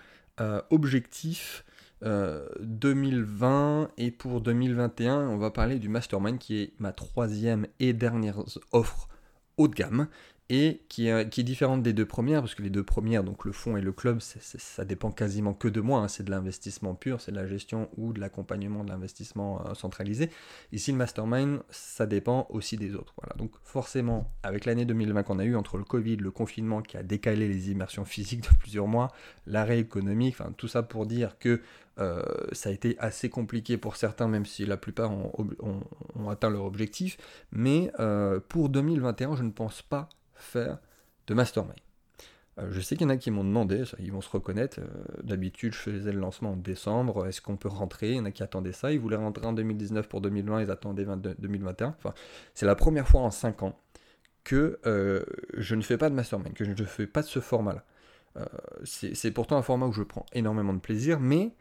euh, 2.03 2.47
objectif 2.57 2.71
2020 2.81 3.91
et 3.99 4.11
pour 4.11 4.41
2021, 4.41 5.29
on 5.29 5.37
va 5.37 5.51
parler 5.51 5.79
du 5.79 5.89
mastermind 5.89 6.39
qui 6.39 6.61
est 6.61 6.73
ma 6.79 6.93
troisième 6.93 7.67
et 7.79 7.93
dernière 7.93 8.43
offre 8.73 9.09
haut 9.57 9.69
de 9.69 9.75
gamme 9.75 10.09
et 10.51 10.83
qui 10.89 11.07
est, 11.07 11.31
qui 11.31 11.41
est, 11.41 11.45
différente 11.45 11.81
des 11.83 11.93
deux 11.93 12.05
premières, 12.05 12.41
parce 12.41 12.57
que 12.57 12.63
les 12.63 12.71
deux 12.71 12.83
premières, 12.83 13.23
donc 13.23 13.45
le 13.45 13.53
fonds 13.53 13.77
et 13.77 13.81
le 13.81 13.93
club, 13.93 14.19
ça 14.21 14.85
dépend 14.85 15.13
quasiment 15.13 15.55
que 15.55 15.69
de 15.69 15.81
moi, 15.81 16.01
hein. 16.01 16.09
c'est 16.09 16.25
de 16.25 16.31
l'investissement 16.31 16.97
pur, 16.97 17.21
c'est 17.21 17.31
de 17.31 17.37
la 17.37 17.47
gestion 17.47 17.89
ou 17.97 18.13
de 18.13 18.19
l'accompagnement 18.19 18.83
de 18.83 18.91
l'investissement 18.91 19.65
euh, 19.65 19.75
centralisé. 19.75 20.29
Ici, 20.73 20.91
le 20.91 20.99
mastermind, 20.99 21.61
ça 21.71 22.05
dépend 22.07 22.49
aussi 22.51 22.77
des 22.77 22.97
autres. 22.97 23.15
Voilà. 23.23 23.37
Donc 23.37 23.53
forcément, 23.63 24.29
avec 24.43 24.65
l'année 24.65 24.85
2020 24.85 25.23
qu'on 25.23 25.39
a 25.39 25.45
eu 25.45 25.55
entre 25.55 25.79
le 25.79 25.85
Covid, 25.85 26.17
le 26.17 26.33
confinement 26.33 26.83
qui 26.83 26.97
a 26.97 27.05
décalé 27.05 27.47
les 27.47 27.71
immersions 27.71 28.05
physiques 28.05 28.43
de 28.43 28.57
plusieurs 28.59 28.89
mois, 28.89 29.09
l'arrêt 29.47 29.79
économique, 29.79 30.35
enfin 30.37 30.53
tout 30.57 30.69
ça 30.69 30.83
pour 30.83 31.07
dire 31.07 31.39
que 31.39 31.61
euh, 32.01 32.23
ça 32.51 32.71
a 32.71 32.73
été 32.73 32.97
assez 32.99 33.29
compliqué 33.29 33.77
pour 33.77 33.95
certains, 33.95 34.27
même 34.27 34.47
si 34.47 34.67
la 34.67 34.77
plupart 34.77 35.13
ont, 35.13 35.33
ont, 35.61 36.29
atteint 36.29 36.51
leur 36.51 36.65
objectif. 36.65 37.19
Mais 37.53 37.93
euh, 38.01 38.41
pour 38.49 38.69
2021, 38.69 39.37
je 39.37 39.43
ne 39.45 39.51
pense 39.51 39.83
pas 39.83 40.09
faire 40.43 40.79
de 41.27 41.35
mastermind. 41.35 41.79
Euh, 42.59 42.69
je 42.71 42.81
sais 42.81 42.97
qu'il 42.97 43.07
y 43.07 43.11
en 43.11 43.11
a 43.11 43.17
qui 43.17 43.31
m'ont 43.31 43.45
demandé, 43.45 43.85
ils 43.99 44.13
vont 44.13 44.21
se 44.21 44.31
reconnaître. 44.31 44.81
Euh, 44.81 44.87
d'habitude, 45.23 45.73
je 45.73 45.79
faisais 45.79 46.13
le 46.13 46.19
lancement 46.19 46.53
en 46.53 46.57
décembre. 46.57 47.27
Est-ce 47.27 47.41
qu'on 47.41 47.57
peut 47.57 47.69
rentrer? 47.69 48.11
Il 48.11 48.17
y 48.17 48.21
en 48.21 48.25
a 48.25 48.31
qui 48.31 48.43
attendaient 48.43 48.73
ça. 48.73 48.93
Ils 48.93 49.01
voulaient 49.01 49.17
rentrer 49.17 49.47
en 49.47 49.53
2019 49.53 50.09
pour 50.09 50.21
2020. 50.21 50.63
Ils 50.63 50.71
attendaient 50.71 51.07
2021. 51.39 51.89
Enfin, 51.99 52.15
c'est 52.55 52.67
la 52.67 52.75
première 52.75 53.09
fois 53.09 53.23
en 53.23 53.31
5 53.31 53.63
ans 53.63 53.79
que 54.45 54.81
euh, 54.87 55.23
je 55.57 55.75
ne 55.75 55.83
fais 55.83 55.99
pas 55.99 56.09
de 56.09 56.15
mastermind, 56.15 56.55
que 56.55 56.65
je 56.65 56.71
ne 56.71 56.87
fais 56.87 57.07
pas 57.07 57.23
de 57.23 57.27
ce 57.27 57.41
format-là. 57.41 57.85
c'est 58.85 59.31
pourtant 59.33 59.57
un 59.57 59.63
format 59.63 59.87
où 59.87 59.93
je 59.93 60.03
prends 60.03 60.25
énormément 60.33 60.73
de 60.73 60.79
plaisir, 60.79 61.21
mais 61.21 61.55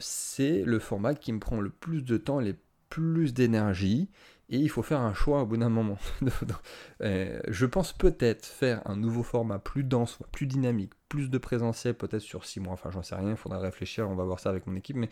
c'est 0.00 0.62
le 0.64 0.78
format 0.80 1.14
qui 1.14 1.32
me 1.32 1.38
prend 1.38 1.60
le 1.60 1.70
plus 1.70 2.02
de 2.02 2.16
temps, 2.16 2.40
les 2.40 2.56
plus 2.88 3.34
d'énergie 3.34 4.08
et 4.50 4.56
il 4.56 4.70
faut 4.70 4.82
faire 4.82 5.00
un 5.00 5.12
choix 5.12 5.42
au 5.42 5.46
bout 5.46 5.56
d'un 5.56 5.68
moment. 5.68 5.98
Euh, 7.00 7.38
je 7.46 7.64
pense 7.64 7.92
peut-être 7.92 8.44
faire 8.44 8.82
un 8.84 8.96
nouveau 8.96 9.22
format 9.22 9.60
plus 9.60 9.84
dense, 9.84 10.18
plus 10.32 10.46
dynamique, 10.46 10.92
plus 11.08 11.30
de 11.30 11.38
présentiel 11.38 11.94
peut-être 11.94 12.22
sur 12.22 12.44
6 12.44 12.58
mois, 12.58 12.72
enfin 12.72 12.90
j'en 12.90 13.04
sais 13.04 13.14
rien, 13.14 13.30
il 13.30 13.36
faudra 13.36 13.60
réfléchir, 13.60 14.10
on 14.10 14.16
va 14.16 14.24
voir 14.24 14.40
ça 14.40 14.50
avec 14.50 14.66
mon 14.66 14.74
équipe, 14.74 14.96
mais 14.96 15.10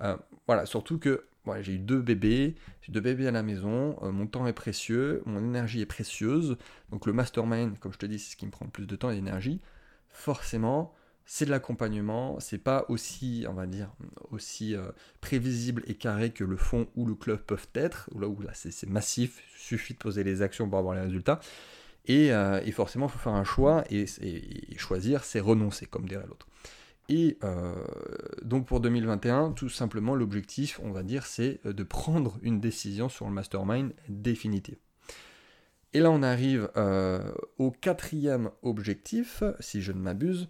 euh, 0.00 0.16
voilà, 0.48 0.66
surtout 0.66 0.98
que 0.98 1.28
j'ai 1.60 1.74
eu 1.74 1.78
deux 1.78 2.00
bébés, 2.00 2.56
j'ai 2.82 2.90
deux 2.90 3.00
bébés 3.00 3.28
à 3.28 3.30
la 3.30 3.44
maison, 3.44 3.96
euh, 4.02 4.10
mon 4.10 4.26
temps 4.26 4.48
est 4.48 4.52
précieux, 4.52 5.22
mon 5.26 5.38
énergie 5.38 5.80
est 5.80 5.86
précieuse, 5.86 6.56
donc 6.90 7.06
le 7.06 7.12
mastermind, 7.12 7.78
comme 7.78 7.92
je 7.92 7.98
te 7.98 8.06
dis, 8.06 8.18
c'est 8.18 8.32
ce 8.32 8.36
qui 8.36 8.46
me 8.46 8.50
prend 8.50 8.64
le 8.64 8.72
plus 8.72 8.86
de 8.86 8.96
temps 8.96 9.10
et 9.10 9.14
d'énergie, 9.14 9.60
forcément, 10.08 10.92
c'est 11.30 11.44
de 11.44 11.50
l'accompagnement, 11.50 12.40
c'est 12.40 12.56
pas 12.56 12.86
aussi, 12.88 13.44
on 13.50 13.52
va 13.52 13.66
dire, 13.66 13.90
aussi 14.30 14.74
euh, 14.74 14.90
prévisible 15.20 15.82
et 15.86 15.94
carré 15.94 16.30
que 16.30 16.42
le 16.42 16.56
fond 16.56 16.88
ou 16.96 17.04
le 17.04 17.14
club 17.14 17.40
peuvent 17.40 17.68
être, 17.74 18.08
là 18.18 18.26
où 18.26 18.40
là 18.40 18.52
c'est 18.54 18.88
massif, 18.88 19.42
suffit 19.54 19.92
de 19.92 19.98
poser 19.98 20.24
les 20.24 20.40
actions 20.40 20.70
pour 20.70 20.78
avoir 20.78 20.94
les 20.94 21.02
résultats. 21.02 21.38
Et, 22.06 22.32
euh, 22.32 22.62
forcément, 22.72 23.08
il 23.08 23.12
faut 23.12 23.18
faire 23.18 23.34
un 23.34 23.44
choix, 23.44 23.84
et, 23.90 24.06
choisir, 24.78 25.22
c'est 25.22 25.38
renoncer, 25.38 25.84
comme 25.84 26.08
dirait 26.08 26.26
l'autre. 26.26 26.48
Et 27.10 27.36
euh, 27.44 27.74
donc 28.42 28.66
pour 28.66 28.80
2021, 28.80 29.52
tout 29.52 29.68
simplement, 29.68 30.14
l'objectif, 30.14 30.80
on 30.82 30.92
va 30.92 31.02
dire, 31.02 31.26
c'est 31.26 31.60
de 31.66 31.82
prendre 31.82 32.38
une 32.40 32.58
décision 32.58 33.10
sur 33.10 33.26
le 33.26 33.32
mastermind 33.32 33.92
définitive. 34.08 34.78
Et 35.92 36.00
là, 36.00 36.10
on 36.10 36.22
arrive 36.22 36.70
au 37.58 37.70
quatrième 37.70 38.50
objectif, 38.62 39.42
si 39.60 39.82
je 39.82 39.92
ne 39.92 40.00
m'abuse, 40.00 40.48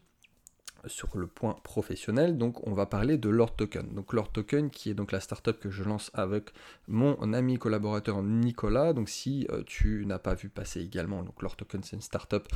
sur 0.87 1.17
le 1.17 1.27
point 1.27 1.57
professionnel, 1.63 2.39
donc 2.39 2.67
on 2.67 2.73
va 2.73 2.87
parler 2.87 3.19
de 3.19 3.29
Lord 3.29 3.57
Token. 3.57 3.95
Donc 3.95 4.13
Lord 4.13 4.33
Token 4.33 4.71
qui 4.71 4.91
est 4.91 4.95
donc 4.95 5.13
la 5.13 5.21
startup 5.21 5.59
que 5.59 5.71
je 5.71 5.83
lance 5.83 6.11
avec 6.15 6.51
mon 6.87 7.33
ami 7.33 7.59
collaborateur 7.59 8.23
Nicolas. 8.23 8.93
Donc 8.93 9.09
si 9.09 9.47
euh, 9.51 9.63
tu 9.67 10.05
n'as 10.07 10.19
pas 10.19 10.35
vu 10.35 10.49
passer 10.49 10.81
également, 10.81 11.23
donc 11.23 11.43
Lord 11.43 11.57
Token 11.57 11.83
c'est 11.83 11.97
une 11.97 12.03
startup, 12.03 12.49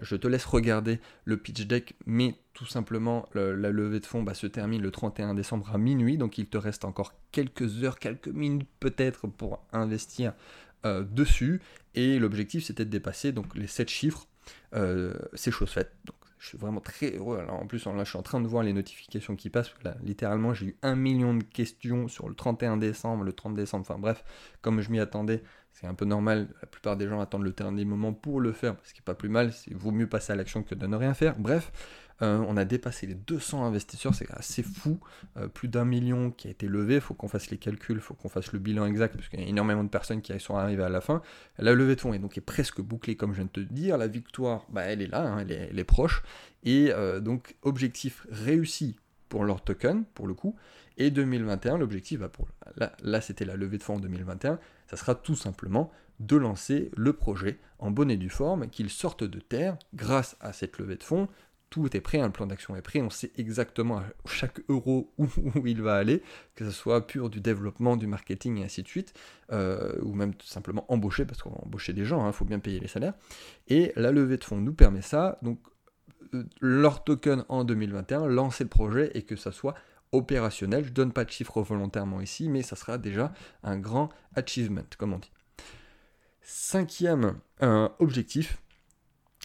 je 0.00 0.16
te, 0.16 0.28
laisse 0.28 0.44
regarder 0.44 1.00
le 1.24 1.36
pitch 1.36 1.66
deck, 1.66 1.94
mais 2.06 2.36
tout 2.54 2.66
simplement 2.66 3.28
la 3.34 3.70
levée 3.70 4.00
de 4.00 4.06
fonds 4.06 4.22
bah, 4.22 4.34
se 4.34 4.46
termine 4.46 4.82
le 4.82 4.90
31 4.90 5.34
décembre 5.34 5.70
à 5.74 5.78
minuit, 5.78 6.16
donc 6.16 6.38
il 6.38 6.46
te 6.46 6.58
reste 6.58 6.84
encore 6.84 7.12
quelques 7.32 7.84
heures, 7.84 7.98
quelques 7.98 8.28
minutes 8.28 8.68
peut-être 8.80 9.26
pour 9.26 9.64
investir 9.72 10.32
euh, 10.86 11.02
dessus, 11.02 11.60
et 11.94 12.18
l'objectif 12.18 12.64
c'était 12.64 12.84
de 12.84 12.90
dépasser 12.90 13.32
donc 13.32 13.54
les 13.54 13.66
7 13.66 13.88
chiffres, 13.88 14.26
euh, 14.74 15.14
c'est 15.34 15.50
chose 15.50 15.70
faite. 15.70 15.92
Je 16.38 16.48
suis 16.48 16.58
vraiment 16.58 16.80
très 16.80 17.16
heureux. 17.16 17.38
Alors 17.38 17.60
en 17.60 17.66
plus, 17.66 17.84
là, 17.86 18.04
je 18.04 18.08
suis 18.08 18.18
en 18.18 18.22
train 18.22 18.40
de 18.40 18.46
voir 18.46 18.62
les 18.62 18.72
notifications 18.72 19.36
qui 19.36 19.50
passent. 19.50 19.72
Là, 19.84 19.96
littéralement, 20.02 20.54
j'ai 20.54 20.66
eu 20.66 20.76
un 20.82 20.94
million 20.94 21.34
de 21.34 21.42
questions 21.42 22.08
sur 22.08 22.28
le 22.28 22.34
31 22.34 22.76
décembre, 22.76 23.24
le 23.24 23.32
30 23.32 23.54
décembre. 23.54 23.86
Enfin 23.88 23.98
bref, 23.98 24.24
comme 24.60 24.80
je 24.80 24.90
m'y 24.90 25.00
attendais, 25.00 25.42
c'est 25.72 25.86
un 25.86 25.94
peu 25.94 26.04
normal. 26.04 26.48
La 26.60 26.66
plupart 26.66 26.96
des 26.96 27.08
gens 27.08 27.20
attendent 27.20 27.44
le 27.44 27.52
dernier 27.52 27.84
moment 27.84 28.12
pour 28.12 28.40
le 28.40 28.52
faire, 28.52 28.76
ce 28.82 28.94
qui 28.94 29.00
n'est 29.00 29.04
pas 29.04 29.14
plus 29.14 29.28
mal. 29.28 29.52
Il 29.66 29.76
vaut 29.76 29.92
mieux 29.92 30.08
passer 30.08 30.32
à 30.32 30.36
l'action 30.36 30.62
que 30.62 30.74
de 30.74 30.86
ne 30.86 30.96
rien 30.96 31.14
faire. 31.14 31.38
Bref, 31.38 31.72
euh, 32.20 32.44
on 32.48 32.56
a 32.56 32.64
dépassé 32.64 33.06
les 33.06 33.14
200 33.14 33.64
investisseurs, 33.64 34.14
c'est 34.14 34.30
assez 34.32 34.62
fou. 34.62 34.98
Euh, 35.36 35.48
plus 35.48 35.68
d'un 35.68 35.84
million 35.84 36.30
qui 36.30 36.48
a 36.48 36.50
été 36.50 36.66
levé, 36.66 36.96
il 36.96 37.00
faut 37.00 37.14
qu'on 37.14 37.28
fasse 37.28 37.50
les 37.50 37.58
calculs, 37.58 37.96
il 37.96 38.02
faut 38.02 38.14
qu'on 38.14 38.28
fasse 38.28 38.52
le 38.52 38.58
bilan 38.58 38.86
exact, 38.86 39.14
parce 39.16 39.28
qu'il 39.28 39.40
y 39.40 39.44
a 39.44 39.46
énormément 39.46 39.84
de 39.84 39.88
personnes 39.88 40.20
qui 40.20 40.38
sont 40.40 40.56
arrivées 40.56 40.82
à 40.82 40.88
la 40.88 41.00
fin. 41.00 41.22
La 41.58 41.72
levée 41.74 41.94
de 41.94 42.00
fonds 42.00 42.12
est 42.12 42.18
donc 42.18 42.38
presque 42.40 42.80
bouclée, 42.80 43.16
comme 43.16 43.32
je 43.32 43.36
viens 43.36 43.44
de 43.44 43.50
te 43.50 43.60
dire. 43.60 43.98
La 43.98 44.08
victoire, 44.08 44.66
bah, 44.70 44.82
elle 44.82 45.02
est 45.02 45.06
là, 45.06 45.22
hein, 45.22 45.38
elle, 45.38 45.78
est, 45.78 45.84
proche. 45.84 46.22
Et 46.64 46.90
euh, 46.92 47.20
donc, 47.20 47.56
objectif 47.62 48.26
réussi 48.30 48.96
pour 49.28 49.44
leur 49.44 49.62
token, 49.62 50.04
pour 50.14 50.26
le 50.26 50.34
coup. 50.34 50.56
Et 50.96 51.10
2021, 51.10 51.78
l'objectif, 51.78 52.18
bah, 52.18 52.28
pour, 52.28 52.48
là, 52.76 52.92
là 53.02 53.20
c'était 53.20 53.44
la 53.44 53.56
levée 53.56 53.78
de 53.78 53.82
fonds 53.82 53.96
en 53.96 54.00
2021, 54.00 54.58
ça 54.88 54.96
sera 54.96 55.14
tout 55.14 55.36
simplement 55.36 55.92
de 56.20 56.36
lancer 56.36 56.90
le 56.96 57.12
projet 57.12 57.58
en 57.78 57.90
bonne 57.90 58.10
et 58.10 58.16
due 58.16 58.30
forme, 58.30 58.68
qu'il 58.68 58.90
sorte 58.90 59.22
de 59.22 59.38
terre 59.38 59.78
grâce 59.94 60.36
à 60.40 60.52
cette 60.52 60.78
levée 60.78 60.96
de 60.96 61.04
fonds, 61.04 61.28
tout 61.70 61.94
est 61.96 62.00
prêt, 62.00 62.18
un 62.20 62.30
plan 62.30 62.46
d'action 62.46 62.76
est 62.76 62.82
prêt, 62.82 63.00
on 63.00 63.10
sait 63.10 63.30
exactement 63.36 64.02
chaque 64.26 64.60
euro 64.68 65.12
où, 65.18 65.66
il 65.66 65.82
va 65.82 65.96
aller, 65.96 66.22
que 66.54 66.64
ce 66.64 66.70
soit 66.70 67.06
pur 67.06 67.30
du 67.30 67.40
développement, 67.40 67.96
du 67.96 68.06
marketing 68.06 68.58
et 68.58 68.64
ainsi 68.64 68.82
de 68.82 68.88
suite, 68.88 69.12
euh, 69.52 69.98
ou 70.02 70.14
même 70.14 70.34
tout 70.34 70.46
simplement 70.46 70.84
embaucher, 70.88 71.24
parce 71.24 71.42
qu'on 71.42 71.50
va 71.50 71.60
embaucher 71.62 71.92
des 71.92 72.04
gens, 72.04 72.24
il 72.24 72.28
hein, 72.28 72.32
faut 72.32 72.44
bien 72.44 72.58
payer 72.58 72.80
les 72.80 72.88
salaires. 72.88 73.14
Et 73.68 73.92
la 73.96 74.12
levée 74.12 74.36
de 74.36 74.44
fonds 74.44 74.58
nous 74.58 74.74
permet 74.74 75.02
ça, 75.02 75.38
donc 75.42 75.58
euh, 76.34 76.44
leur 76.60 77.04
token 77.04 77.44
en 77.48 77.64
2021, 77.64 78.26
lancer 78.26 78.64
le 78.64 78.70
projet 78.70 79.10
et 79.14 79.22
que 79.22 79.36
ça 79.36 79.52
soit 79.52 79.74
opérationnel. 80.12 80.84
Je 80.84 80.92
donne 80.92 81.12
pas 81.12 81.24
de 81.24 81.30
chiffres 81.30 81.60
volontairement 81.62 82.20
ici, 82.20 82.48
mais 82.48 82.62
ça 82.62 82.76
sera 82.76 82.98
déjà 82.98 83.32
un 83.62 83.78
grand 83.78 84.08
achievement, 84.34 84.84
comme 84.96 85.12
on 85.12 85.18
dit. 85.18 85.32
Cinquième 86.40 87.38
euh, 87.62 87.88
objectif, 87.98 88.62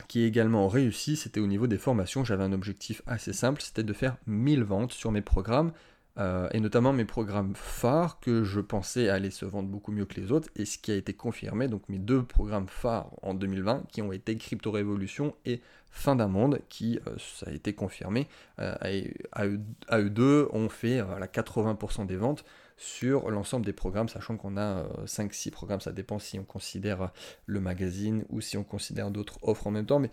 qui 0.07 0.23
est 0.23 0.27
également 0.27 0.67
réussi, 0.67 1.15
c'était 1.15 1.39
au 1.39 1.47
niveau 1.47 1.67
des 1.67 1.77
formations. 1.77 2.23
J'avais 2.23 2.43
un 2.43 2.53
objectif 2.53 3.01
assez 3.07 3.33
simple, 3.33 3.61
c'était 3.61 3.83
de 3.83 3.93
faire 3.93 4.17
1000 4.27 4.63
ventes 4.63 4.91
sur 4.91 5.11
mes 5.11 5.21
programmes, 5.21 5.71
euh, 6.19 6.47
et 6.51 6.59
notamment 6.59 6.93
mes 6.93 7.05
programmes 7.05 7.53
phares 7.55 8.19
que 8.19 8.43
je 8.43 8.59
pensais 8.59 9.09
aller 9.09 9.31
se 9.31 9.45
vendre 9.45 9.69
beaucoup 9.69 9.91
mieux 9.91 10.05
que 10.05 10.19
les 10.19 10.31
autres, 10.31 10.49
et 10.55 10.65
ce 10.65 10.77
qui 10.77 10.91
a 10.91 10.95
été 10.95 11.13
confirmé, 11.13 11.67
donc 11.67 11.87
mes 11.89 11.97
deux 11.97 12.23
programmes 12.23 12.67
phares 12.67 13.11
en 13.21 13.33
2020, 13.33 13.83
qui 13.91 14.01
ont 14.01 14.11
été 14.11 14.35
Crypto 14.37 14.71
Révolution 14.71 15.35
et 15.45 15.61
Fin 15.95 16.15
d'un 16.15 16.27
monde, 16.27 16.59
qui, 16.69 16.99
euh, 17.05 17.11
ça 17.19 17.51
a 17.51 17.53
été 17.53 17.73
confirmé, 17.73 18.27
euh, 18.57 18.73
à, 19.31 19.45
eux, 19.45 20.09
deux, 20.09 20.47
ont 20.51 20.67
fait 20.67 20.97
la 20.97 21.27
80% 21.27 22.07
des 22.07 22.15
ventes 22.15 22.43
sur 22.77 23.29
l'ensemble 23.29 23.65
des 23.65 23.73
programmes, 23.73 24.09
sachant 24.09 24.37
qu'on 24.37 24.57
a 24.57 24.83
5-6 25.05 25.47
euh, 25.47 25.51
programmes, 25.51 25.81
ça 25.81 25.91
dépend 25.91 26.19
si 26.19 26.39
on 26.39 26.43
considère 26.43 27.11
le 27.45 27.59
magazine 27.59 28.25
ou 28.29 28.41
si 28.41 28.57
on 28.57 28.63
considère 28.63 29.11
d'autres 29.11 29.39
offres 29.41 29.67
en 29.67 29.71
même 29.71 29.85
temps, 29.85 29.99
mais 29.99 30.11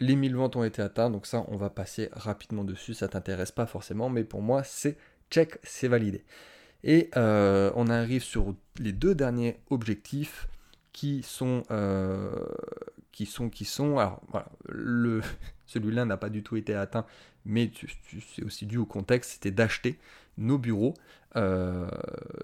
les 0.00 0.16
1000 0.16 0.34
ventes 0.34 0.56
ont 0.56 0.64
été 0.64 0.82
atteintes, 0.82 1.12
donc 1.12 1.26
ça 1.26 1.44
on 1.48 1.56
va 1.56 1.70
passer 1.70 2.08
rapidement 2.12 2.64
dessus, 2.64 2.94
ça 2.94 3.08
t'intéresse 3.08 3.52
pas 3.52 3.66
forcément, 3.66 4.10
mais 4.10 4.24
pour 4.24 4.42
moi 4.42 4.64
c'est 4.64 4.96
check, 5.30 5.58
c'est 5.62 5.88
validé. 5.88 6.24
Et 6.82 7.10
euh, 7.16 7.70
on 7.76 7.88
arrive 7.88 8.22
sur 8.22 8.54
les 8.78 8.92
deux 8.92 9.14
derniers 9.14 9.56
objectifs 9.70 10.48
qui 10.92 11.22
sont, 11.22 11.62
euh, 11.70 12.30
qui 13.10 13.26
sont, 13.26 13.48
qui 13.48 13.64
sont, 13.64 13.98
alors 13.98 14.20
le, 14.68 15.22
celui-là 15.66 16.04
n'a 16.04 16.16
pas 16.16 16.28
du 16.28 16.42
tout 16.42 16.56
été 16.56 16.74
atteint, 16.74 17.06
mais 17.44 17.70
c'est 18.34 18.44
aussi 18.44 18.66
dû 18.66 18.78
au 18.78 18.86
contexte, 18.86 19.32
c'était 19.32 19.50
d'acheter 19.50 19.98
nos 20.36 20.58
bureaux 20.58 20.94
euh, 21.36 21.88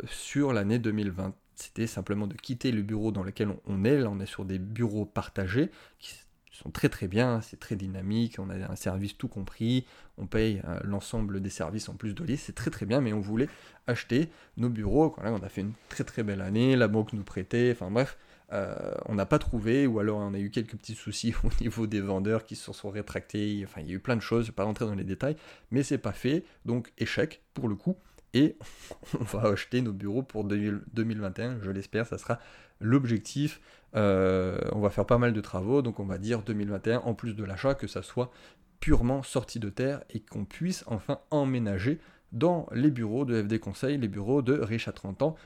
sur 0.07 0.53
l'année 0.53 0.79
2020. 0.79 1.35
C'était 1.55 1.87
simplement 1.87 2.27
de 2.27 2.35
quitter 2.35 2.73
le 2.73 2.83
bureau 2.83 3.13
dans 3.13 3.23
lequel 3.23 3.55
on 3.67 3.85
est. 3.85 3.99
Là, 3.99 4.09
on 4.11 4.21
est 4.21 4.27
sur 4.27 4.45
des 4.45 4.59
bureaux 4.59 5.05
partagés 5.05 5.71
qui 5.99 6.15
sont 6.63 6.71
très 6.71 6.89
très 6.89 7.09
bien, 7.09 7.41
c'est 7.41 7.59
très 7.59 7.77
dynamique, 7.77 8.37
on 8.39 8.51
a 8.51 8.55
un 8.55 8.77
service 8.77 9.17
tout 9.17 9.29
compris, 9.29 9.87
on 10.19 10.27
paye 10.27 10.61
euh, 10.67 10.79
l'ensemble 10.85 11.41
des 11.41 11.51
services 11.51 11.89
en 11.89 11.95
plus 11.95 12.15
de 12.15 12.25
liste, 12.25 12.45
c'est 12.47 12.55
très 12.55 12.71
très 12.71 12.87
bien, 12.87 13.01
mais 13.01 13.13
on 13.13 13.21
voulait 13.21 13.49
acheter 13.87 14.31
nos 14.57 14.69
bureaux. 14.69 15.15
Là, 15.23 15.33
on 15.33 15.43
a 15.43 15.49
fait 15.49 15.63
une 15.63 15.73
très 15.89 16.05
très 16.05 16.23
belle 16.23 16.43
année, 16.43 16.77
la 16.77 16.89
banque 16.89 17.13
nous 17.13 17.23
prêtait, 17.23 17.73
enfin 17.73 17.91
bref, 17.91 18.19
euh, 18.53 18.93
on 19.07 19.15
n'a 19.15 19.27
pas 19.27 19.39
trouvé, 19.39 19.87
ou 19.87 20.01
alors 20.01 20.19
on 20.19 20.35
a 20.35 20.39
eu 20.39 20.51
quelques 20.51 20.77
petits 20.77 20.95
soucis 20.95 21.35
au 21.45 21.63
niveau 21.63 21.87
des 21.87 22.01
vendeurs 22.01 22.45
qui 22.45 22.57
se 22.57 22.73
sont 22.73 22.91
rétractés, 22.91 23.63
enfin 23.65 23.81
il 23.81 23.89
y 23.89 23.93
a 23.93 23.95
eu 23.95 24.01
plein 24.01 24.17
de 24.17 24.23
choses, 24.23 24.45
je 24.45 24.51
ne 24.51 24.53
vais 24.53 24.57
pas 24.57 24.65
rentrer 24.65 24.85
dans 24.85 24.95
les 24.95 25.05
détails, 25.05 25.37
mais 25.71 25.83
c'est 25.83 25.99
pas 25.99 26.13
fait, 26.13 26.45
donc 26.67 26.93
échec 26.99 27.43
pour 27.55 27.69
le 27.69 27.77
coup, 27.77 27.97
et 28.35 28.57
on 29.21 29.25
va 29.25 29.49
acheter 29.49 29.83
nos 29.83 29.93
bureaux 29.93 30.23
pour 30.23 30.45
2021, 30.45 31.61
je 31.63 31.71
l'espère, 31.71 32.07
ça 32.07 32.19
sera 32.19 32.39
l'objectif. 32.81 33.61
Euh, 33.97 34.59
on 34.73 34.81
va 34.81 34.91
faire 34.91 35.07
pas 35.07 35.19
mal 35.19 35.33
de 35.33 35.41
travaux, 35.41 35.83
donc 35.83 36.01
on 36.01 36.05
va 36.05 36.19
dire 36.19 36.43
2021, 36.43 37.01
en 37.01 37.15
plus 37.15 37.35
de 37.35 37.45
l'achat, 37.45 37.75
que 37.75 37.87
ça 37.87 38.03
soit 38.03 38.31
purement 38.79 39.23
sorti 39.23 39.59
de 39.59 39.69
terre 39.69 40.03
et 40.11 40.21
qu'on 40.21 40.45
puisse 40.45 40.85
enfin 40.87 41.21
emménager 41.31 42.01
dans 42.33 42.67
les 42.73 42.91
bureaux 42.91 43.25
de 43.25 43.43
FD 43.43 43.59
Conseil, 43.59 43.99
les 43.99 44.09
bureaux 44.09 44.43
de 44.43 44.55
Riche 44.55 44.89
à 44.89 44.93
30 44.93 45.23
ans 45.23 45.37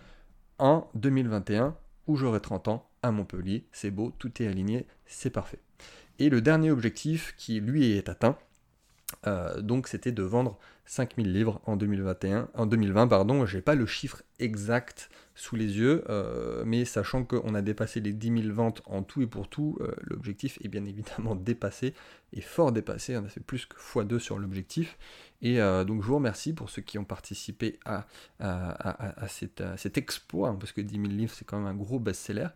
en 0.59 0.88
2021 0.95 1.76
où 2.07 2.17
j'aurai 2.17 2.41
30 2.41 2.69
ans 2.69 2.88
à 3.03 3.11
Montpellier. 3.11 3.67
C'est 3.73 3.91
beau, 3.91 4.12
tout 4.19 4.43
est 4.43 4.47
aligné, 4.47 4.87
c'est 5.07 5.31
parfait. 5.31 5.61
Et 6.19 6.29
le 6.29 6.41
dernier 6.41 6.71
objectif 6.71 7.35
qui 7.37 7.61
lui 7.61 7.93
est 7.93 8.09
atteint, 8.09 8.38
euh, 9.26 9.61
donc 9.61 9.88
c'était 9.88 10.12
de 10.12 10.23
vendre 10.23 10.59
5000 10.87 11.33
livres 11.33 11.61
en 11.64 11.76
2021, 11.76 12.49
en 12.52 12.66
2020 12.66 13.09
pardon, 13.09 13.47
j'ai 13.47 13.62
pas 13.62 13.75
le 13.75 13.87
chiffre 13.87 14.23
exact 14.38 15.09
sous 15.35 15.57
les 15.57 15.78
yeux, 15.78 16.04
euh, 16.11 16.62
mais 16.66 16.85
sachant 16.85 17.25
qu'on 17.25 17.54
a 17.54 17.62
dépassé 17.62 18.00
les 18.00 18.12
10 18.12 18.43
000 18.43 18.54
ventes 18.54 18.83
en 18.85 19.02
tout 19.02 19.23
et 19.23 19.26
pour 19.26 19.49
tout, 19.49 19.78
euh, 19.81 19.93
l'objectif 20.02 20.59
est 20.62 20.69
bien 20.69 20.85
évidemment 20.87 21.35
dépassé, 21.37 21.95
et 22.35 22.43
fort 22.43 22.71
dépassé, 22.71 23.16
on 23.16 23.25
a 23.25 23.28
fait 23.28 23.40
plus 23.40 23.64
que 23.64 23.76
x2 23.76 24.19
sur 24.19 24.38
l'objectif, 24.38 24.99
et 25.40 25.59
donc 25.59 26.02
je 26.02 26.07
vous 26.07 26.14
remercie 26.16 26.54
pour 26.54 26.71
ceux 26.71 26.81
qui 26.81 26.99
ont 26.99 27.04
participé 27.04 27.78
à, 27.85 28.07
à, 28.40 29.28
cet 29.28 29.99
exploit, 29.99 30.49
hein, 30.49 30.57
parce 30.59 30.73
que 30.73 30.81
10 30.81 30.95
000 30.95 31.07
livres 31.09 31.33
c'est 31.35 31.45
quand 31.45 31.59
même 31.59 31.66
un 31.66 31.75
gros 31.75 31.99
best-seller, 31.99 32.49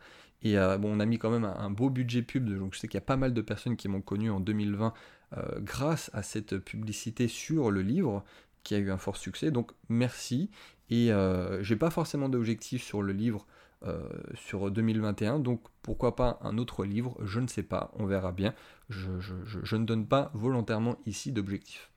et 0.42 0.54
bon, 0.54 0.96
on 0.96 1.00
a 1.00 1.06
mis 1.06 1.18
quand 1.18 1.30
même 1.30 1.44
un, 1.44 1.70
beau 1.70 1.90
budget 1.90 2.22
pub, 2.22 2.48
donc 2.48 2.74
je 2.74 2.78
sais 2.78 2.88
qu'il 2.88 2.96
y 2.96 3.02
a 3.02 3.06
pas 3.06 3.16
mal 3.16 3.34
de 3.34 3.40
personnes 3.40 3.76
qui 3.76 3.88
m'ont 3.88 4.00
connu 4.00 4.30
en 4.30 4.40
2020 4.40 4.94
euh, 5.36 5.60
grâce 5.60 6.10
à 6.14 6.22
cette 6.22 6.56
publicité 6.56 7.28
sur 7.28 7.70
le 7.70 7.82
livre 7.82 8.24
qui 8.62 8.74
a 8.74 8.78
eu 8.78 8.90
un 8.90 8.96
fort 8.96 9.18
succès. 9.18 9.50
Donc 9.50 9.72
merci. 9.90 10.50
Et 10.88 11.12
euh, 11.12 11.62
j'ai 11.62 11.76
pas 11.76 11.90
forcément 11.90 12.30
d'objectif 12.30 12.82
sur 12.82 13.02
le 13.02 13.12
livre 13.12 13.46
euh, 13.84 14.08
sur 14.34 14.70
2021, 14.70 15.38
donc 15.38 15.62
pourquoi 15.82 16.16
pas 16.16 16.38
un 16.42 16.56
autre 16.56 16.84
livre, 16.84 17.16
je 17.22 17.40
ne 17.40 17.46
sais 17.46 17.62
pas, 17.62 17.92
on 17.94 18.06
verra 18.06 18.32
bien. 18.32 18.54
Je, 18.88 19.76
ne 19.76 19.84
donne 19.84 20.06
pas 20.06 20.30
volontairement 20.32 20.96
ici 21.04 21.30
d'objectif. 21.30 21.90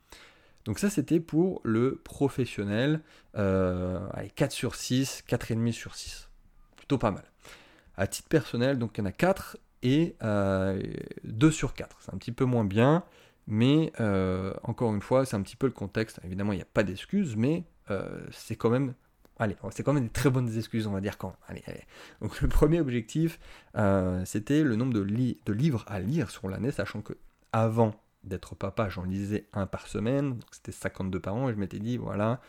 Donc 0.65 0.77
ça 0.77 0.89
c'était 0.89 1.21
pour 1.21 1.61
le 1.63 2.01
professionnel, 2.03 3.01
allez, 3.33 4.29
4 4.35 4.51
sur 4.51 4.75
6, 4.75 5.23
4,5 5.27 5.71
sur 5.71 5.95
6. 5.95 6.29
Plutôt 6.75 6.97
pas 6.97 7.11
mal. 7.11 7.23
À 7.95 8.07
titre 8.07 8.27
personnel, 8.27 8.77
donc 8.77 8.97
il 8.97 9.01
y 9.01 9.03
en 9.03 9.07
a 9.07 9.11
4 9.13 9.57
et 9.83 10.15
2 11.23 11.51
sur 11.51 11.73
4. 11.73 11.97
C'est 12.01 12.13
un 12.13 12.17
petit 12.17 12.33
peu 12.33 12.45
moins 12.45 12.65
bien. 12.65 13.05
Mais 13.47 13.91
euh, 13.99 14.53
encore 14.63 14.93
une 14.93 15.01
fois, 15.01 15.25
c'est 15.25 15.35
un 15.35 15.41
petit 15.41 15.55
peu 15.55 15.67
le 15.67 15.73
contexte. 15.73 16.19
Évidemment, 16.23 16.53
il 16.53 16.57
n'y 16.57 16.61
a 16.61 16.67
pas 16.73 16.83
d'excuses, 16.83 17.35
mais 17.35 17.63
euh, 17.89 18.25
c'est 18.31 18.55
quand 18.55 18.69
même. 18.69 18.93
Allez, 19.39 19.55
c'est 19.71 19.81
quand 19.81 19.93
même 19.93 20.03
des 20.03 20.09
très 20.09 20.29
bonnes 20.29 20.55
excuses, 20.55 20.85
on 20.85 20.91
va 20.91 21.01
dire 21.01 21.17
quand. 21.17 21.35
Allez, 21.47 21.63
allez. 21.65 21.83
Donc 22.21 22.41
le 22.41 22.47
premier 22.47 22.79
objectif, 22.79 23.39
euh, 23.75 24.23
c'était 24.25 24.63
le 24.63 24.75
nombre 24.75 24.93
de, 24.93 25.03
de, 25.03 25.53
livres 25.53 25.83
à 25.87 25.99
lire 25.99 26.29
sur 26.29 26.47
l'année, 26.47 26.71
sachant 26.71 27.01
que 27.01 27.13
avant 27.51 27.95
d'être 28.23 28.53
papa, 28.53 28.87
j'en 28.87 29.03
lisais 29.03 29.47
un 29.53 29.65
par 29.65 29.87
semaine, 29.87 30.37
c'était 30.51 30.71
52 30.71 31.19
par 31.19 31.33
an, 31.33 31.49
et 31.49 31.53
je 31.53 31.57
m'étais 31.57 31.79
dit, 31.79 31.97
voilà, 31.97 32.39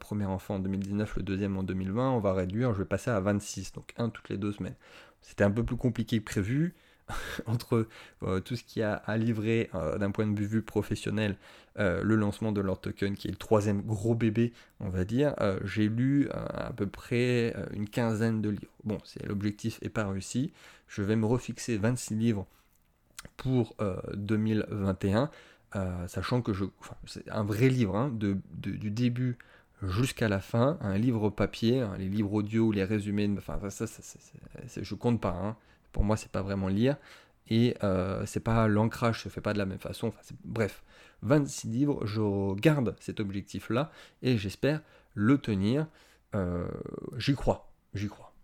premier 0.00 0.24
enfant 0.24 0.54
en 0.54 0.58
2019, 0.60 1.16
le 1.16 1.22
deuxième 1.22 1.58
en 1.58 1.62
2020, 1.62 2.10
on 2.12 2.20
va 2.20 2.32
réduire, 2.32 2.72
je 2.72 2.78
vais 2.78 2.86
passer 2.86 3.10
à 3.10 3.20
26, 3.20 3.74
donc 3.74 3.92
un 3.98 4.08
toutes 4.08 4.30
les 4.30 4.38
deux 4.38 4.52
semaines. 4.52 4.76
C'était 5.20 5.44
un 5.44 5.50
peu 5.50 5.62
plus 5.62 5.76
compliqué 5.76 6.20
que 6.20 6.24
prévu, 6.24 6.74
entre 7.46 7.86
euh, 8.22 8.40
tout 8.40 8.56
ce 8.56 8.64
qu'il 8.64 8.80
y 8.80 8.82
a 8.82 8.94
à 8.94 9.16
livrer 9.16 9.70
euh, 9.74 9.98
d'un 9.98 10.10
point 10.10 10.26
de 10.26 10.40
vue 10.44 10.62
professionnel, 10.62 11.36
le 11.78 12.14
lancement 12.14 12.52
de 12.52 12.62
Lord 12.62 12.80
Token, 12.80 13.14
qui 13.16 13.28
est 13.28 13.32
le 13.32 13.36
troisième 13.36 13.82
gros 13.82 14.14
bébé, 14.14 14.54
on 14.80 14.88
va 14.88 15.04
dire, 15.04 15.34
j'ai 15.62 15.90
lu 15.90 16.26
à 16.30 16.72
peu 16.72 16.86
près 16.86 17.54
une 17.74 17.86
quinzaine 17.86 18.40
de 18.40 18.48
livres. 18.48 18.72
Bon, 18.84 18.96
l'objectif 19.26 19.78
n'est 19.82 19.90
pas 19.90 20.08
réussi. 20.08 20.54
Je 20.88 21.02
vais 21.02 21.16
me 21.16 21.26
refixer 21.26 21.76
26 21.76 22.14
livres 22.14 22.46
pour 23.36 23.76
2021, 24.14 25.30
sachant 26.06 26.40
que 26.40 26.54
je, 26.54 26.64
c'est 27.04 27.28
un 27.30 27.44
vrai 27.44 27.68
livre, 27.68 27.94
hein, 27.94 28.10
du 28.10 28.90
début 28.90 29.36
jusqu'à 29.82 30.28
la 30.28 30.40
fin, 30.40 30.78
un 30.80 30.96
livre 30.98 31.30
papier, 31.30 31.80
hein, 31.80 31.94
les 31.98 32.08
livres 32.08 32.32
audio, 32.32 32.72
les 32.72 32.84
résumés, 32.84 33.30
enfin 33.36 33.58
ça, 33.70 33.86
ça, 33.86 34.02
ça, 34.02 34.18
je 34.82 34.94
compte 34.94 35.20
pas. 35.20 35.38
Hein. 35.42 35.56
Pour 35.96 36.04
moi, 36.04 36.18
c'est 36.18 36.30
pas 36.30 36.42
vraiment 36.42 36.68
lire 36.68 36.98
et 37.48 37.74
euh, 37.82 38.26
c'est 38.26 38.40
pas 38.40 38.68
l'ancrage 38.68 39.22
se 39.22 39.30
fait 39.30 39.40
pas 39.40 39.54
de 39.54 39.58
la 39.58 39.64
même 39.64 39.78
façon. 39.78 40.12
Bref, 40.44 40.84
26 41.22 41.68
livres, 41.68 42.04
je 42.04 42.54
garde 42.60 42.94
cet 43.00 43.18
objectif-là 43.18 43.90
et 44.20 44.36
j'espère 44.36 44.82
le 45.14 45.38
tenir. 45.38 45.86
Euh, 46.34 46.68
j'y 47.16 47.34
crois, 47.34 47.72
j'y 47.94 48.08
crois. 48.08 48.34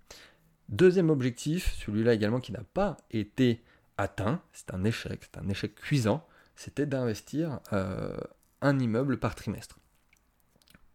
Deuxième 0.71 1.11
objectif, 1.11 1.75
celui-là 1.75 2.15
également 2.15 2.41
qui 2.41 2.53
n'a 2.53 2.65
pas 2.73 2.97
été 3.11 3.63
atteint, 3.99 4.41
c'est 4.55 4.73
un 4.73 4.83
échec, 4.85 5.21
c'est 5.21 5.39
un 5.39 5.47
échec 5.51 5.75
cuisant, 5.75 6.27
c'était 6.57 6.87
d'investir 6.87 7.61
euh, 7.75 8.17
un 8.63 8.79
immeuble 8.79 9.19
par 9.19 9.35
trimestre. 9.35 9.79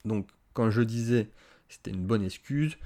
Donc, 0.05 0.27
quand 0.53 0.71
je 0.71 0.81
disais 0.81 1.29
c'était 1.69 1.91
une 1.91 2.07
bonne 2.07 2.23
excuse, 2.23 2.79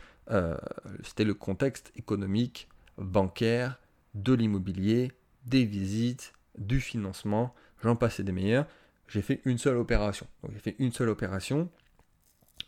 c'était 1.03 1.23
le 1.25 1.33
contexte 1.33 1.93
économique, 1.95 2.67
bancaire, 2.97 3.79
de 4.13 4.33
l'immobilier, 4.33 5.11
des 5.45 5.65
visites, 5.65 6.33
du 6.57 6.79
financement, 6.79 7.53
j'en 7.81 7.95
passais 7.95 8.23
des 8.23 8.31
meilleurs. 8.31 8.65
J'ai 9.07 9.21
fait 9.21 9.41
une 9.45 9.57
seule 9.57 9.77
opération. 9.77 10.27
J'ai 10.51 10.59
fait 10.59 10.75
une 10.79 10.91
seule 10.91 11.09
opération, 11.09 11.69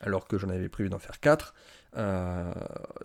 alors 0.02 0.28
que 0.28 0.38
j'en 0.38 0.50
avais 0.50 0.70
prévu 0.70 0.90
d'en 0.90 1.00
faire 1.00 1.20
quatre. 1.20 1.54
Euh, 1.96 2.54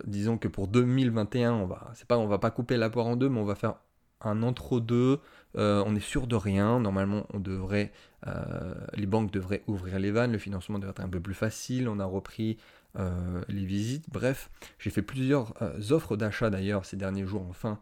disons 0.05 0.39
que 0.39 0.49
pour 0.49 0.69
2021, 0.69 1.53
on 1.53 1.67
va, 1.67 1.91
c'est 1.95 2.07
pas, 2.07 2.19
on 2.19 2.27
va 2.27 2.39
pas 2.39 2.51
couper 2.51 2.77
la 2.77 2.91
poire 2.91 3.07
en 3.07 3.17
deux, 3.17 3.29
mais 3.29 3.41
on 3.41 3.45
va 3.45 3.55
faire 3.55 3.75
un 4.21 4.43
entre-deux, 4.43 5.21
euh, 5.57 5.83
on 5.87 5.95
est 5.95 6.01
sûr 6.01 6.27
de 6.27 6.37
rien. 6.37 6.81
Normalement, 6.81 7.27
on 7.33 7.39
devrait, 7.39 7.93
euh, 8.27 8.75
les 8.95 9.07
banques 9.07 9.31
devraient 9.31 9.63
ouvrir 9.67 9.99
les 9.99 10.11
vannes, 10.11 10.33
le 10.33 10.39
financement 10.39 10.79
devrait 10.79 10.91
être 10.91 11.01
un 11.01 11.09
peu 11.09 11.21
plus 11.21 11.35
facile. 11.35 11.89
On 11.89 12.01
a 12.01 12.05
repris 12.05 12.59
euh, 12.97 13.43
les 13.49 13.65
visites. 13.65 14.05
Bref, 14.11 14.51
j'ai 14.79 14.91
fait 14.91 15.03
plusieurs 15.03 15.55
offres 15.91 16.17
d'achat 16.17 16.51
d'ailleurs 16.51 16.85
ces 16.85 16.97
derniers 16.97 17.27
jours 17.27 17.43
en 17.43 17.53
fin 17.53 17.81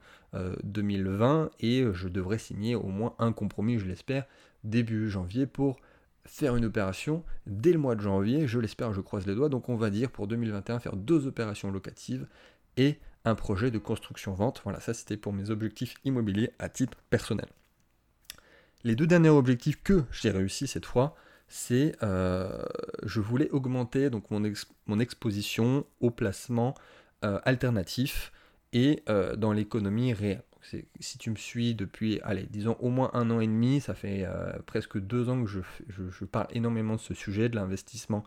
2020 0.65 1.51
et 1.61 1.85
je 1.95 2.09
devrais 2.09 2.37
signer 2.37 2.75
au 2.75 2.89
moins 2.89 3.15
un 3.19 3.33
compromis, 3.33 3.79
je 3.79 3.87
l'espère, 3.87 4.27
début 4.65 5.09
janvier 5.09 5.47
pour 5.47 5.79
faire 6.27 6.57
une 6.57 6.65
opération 6.65 7.25
dès 7.47 7.73
le 7.73 7.79
mois 7.79 7.95
de 7.95 8.01
janvier. 8.01 8.47
Je 8.47 8.59
l'espère, 8.59 8.93
je 8.93 9.01
croise 9.01 9.27
les 9.27 9.35
doigts. 9.35 9.49
Donc 9.49 9.69
on 9.69 9.77
va 9.77 9.91
dire 9.91 10.11
pour 10.11 10.27
2021 10.27 10.81
faire 10.81 10.97
deux 10.97 11.27
opérations 11.27 11.71
locatives 11.71 12.27
et 12.77 12.99
un 13.25 13.35
projet 13.35 13.71
de 13.71 13.79
construction-vente. 13.79 14.61
Voilà, 14.65 14.81
ça 14.81 14.95
c'était 14.95 15.17
pour 15.17 15.33
mes 15.33 15.51
objectifs 15.51 15.95
immobiliers 16.05 16.51
à 16.59 16.69
titre 16.69 16.99
personnel. 17.11 17.49
Les 18.85 18.95
deux 18.95 19.07
derniers 19.07 19.31
objectifs 19.31 19.83
que 19.83 20.05
j'ai 20.13 20.31
réussi 20.31 20.67
cette 20.67 20.87
fois, 20.87 21.17
c'est 21.49 21.97
euh, 22.03 22.65
je 23.05 23.21
voulais 23.21 23.50
augmenter 23.50 24.11
donc 24.11 24.31
mon, 24.31 24.43
mon 24.87 24.99
exposition 24.99 25.87
au 26.00 26.11
placement 26.11 26.75
euh, 27.25 27.38
alternatif 27.45 28.33
et 28.73 29.03
euh, 29.09 29.37
dans 29.37 29.53
l'économie 29.53 30.12
réelle. 30.12 30.43
si 30.99 31.19
tu 31.19 31.31
me 31.31 31.37
suis 31.37 31.75
depuis, 31.75 32.21
allez, 32.25 32.47
disons 32.50 32.76
au 32.81 32.91
moins 32.91 33.11
un 33.15 33.31
an 33.31 33.41
et 33.41 33.47
demi, 33.47 33.81
ça 33.81 33.95
fait 33.95 34.26
presque 34.67 34.99
deux 34.99 35.29
ans 35.29 35.43
que 35.43 35.49
je, 35.49 35.61
je, 35.88 36.25
parle 36.25 36.49
énormément 36.50 36.97
de 36.97 37.00
ce 37.00 37.15
sujet, 37.15 37.49
de 37.49 37.55
l'investissement 37.55 38.25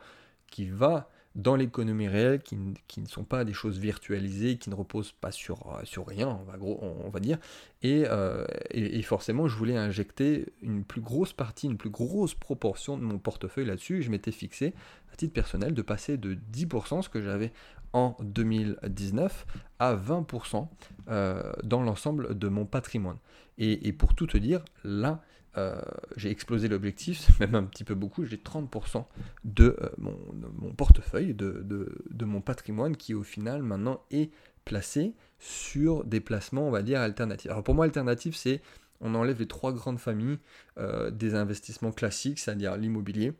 qui 0.47 0.69
va 0.69 1.09
dans 1.39 1.55
l'économie 1.55 2.07
réelle, 2.07 2.41
qui, 2.41 2.57
ne 2.57 3.07
sont 3.07 3.23
pas 3.23 3.45
des 3.45 3.53
choses 3.53 3.79
virtualisées, 3.79 4.57
qui 4.57 4.69
ne 4.69 4.75
reposent 4.75 5.13
pas 5.13 5.31
sur, 5.31 5.67
euh, 5.67 5.85
sur 5.85 6.05
rien, 6.05 6.27
on 6.27 6.43
va, 6.43 6.57
gros, 6.57 6.79
on, 6.81 7.09
va 7.09 7.19
dire. 7.19 7.37
Euh, 7.85 8.45
et, 8.71 9.01
forcément, 9.01 9.47
je 9.47 9.55
voulais 9.55 9.77
injecter 9.77 10.53
une 10.61 10.83
plus 10.83 11.01
grosse 11.01 11.33
partie, 11.33 11.67
une 11.67 11.77
plus 11.77 11.89
grosse 11.89 12.35
proportion 12.35 12.97
de 12.97 13.03
mon 13.03 13.19
portefeuille 13.19 13.65
là-dessus. 13.65 14.01
Je 14.01 14.11
m'étais 14.11 14.31
fixé, 14.31 14.73
à 15.13 15.15
titre 15.15 15.33
personnel, 15.33 15.73
de 15.73 15.81
passer 15.81 16.17
de 16.17 16.37
10%, 16.53 17.03
ce 17.03 17.09
que 17.09 17.21
j'avais 17.21 17.53
en 17.93 18.17
2019, 18.21 19.45
à 19.79 19.95
20% 19.95 20.67
euh, 21.07 21.51
dans 21.63 21.81
l'ensemble 21.81 22.37
de 22.37 22.47
mon 22.49 22.65
patrimoine. 22.65 23.17
Et, 23.57 23.87
et, 23.87 23.93
pour 23.93 24.13
tout 24.13 24.27
te 24.27 24.37
dire, 24.37 24.63
là, 24.83 25.21
euh, 25.59 25.75
j'ai 26.15 26.31
explosé 26.31 26.67
l'objectif, 26.67 27.37
même 27.39 27.55
un 27.55 27.63
petit 27.63 27.83
peu 27.83 27.95
beaucoup, 27.95 28.25
j'ai 28.25 28.37
30% 28.37 29.05
de, 29.43 29.77
euh, 29.81 29.89
mon, 29.97 30.73
portefeuille, 30.73 31.33
de, 31.33 31.65
de, 31.65 32.25
mon 32.25 32.41
patrimoine 32.41 32.95
qui 32.95 33.13
au 33.13 33.23
final 33.23 33.61
maintenant 33.61 34.01
est 34.11 34.31
placé 34.65 35.13
sur 35.39 36.03
des 36.05 36.19
placements, 36.19 36.67
on 36.67 36.71
va 36.71 36.81
dire, 36.81 37.01
alternatifs. 37.01 37.51
Alors 37.51 37.63
pour 37.63 37.75
moi, 37.75 37.85
alternatif, 37.85 38.35
c'est 38.35 38.61
on 39.01 39.15
enlève 39.15 39.39
les 39.39 39.47
trois 39.47 39.71
grandes 39.73 39.99
familles 39.99 40.39
euh, 40.77 41.09
des 41.11 41.35
investissements 41.35 41.91
classiques, 41.91 42.39
c'est-à-dire 42.39 42.77
l'immobilier, 42.77 43.33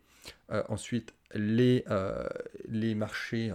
ensuite 0.68 1.14
les, 1.34 1.86
les 2.68 2.96
marchés 2.96 3.54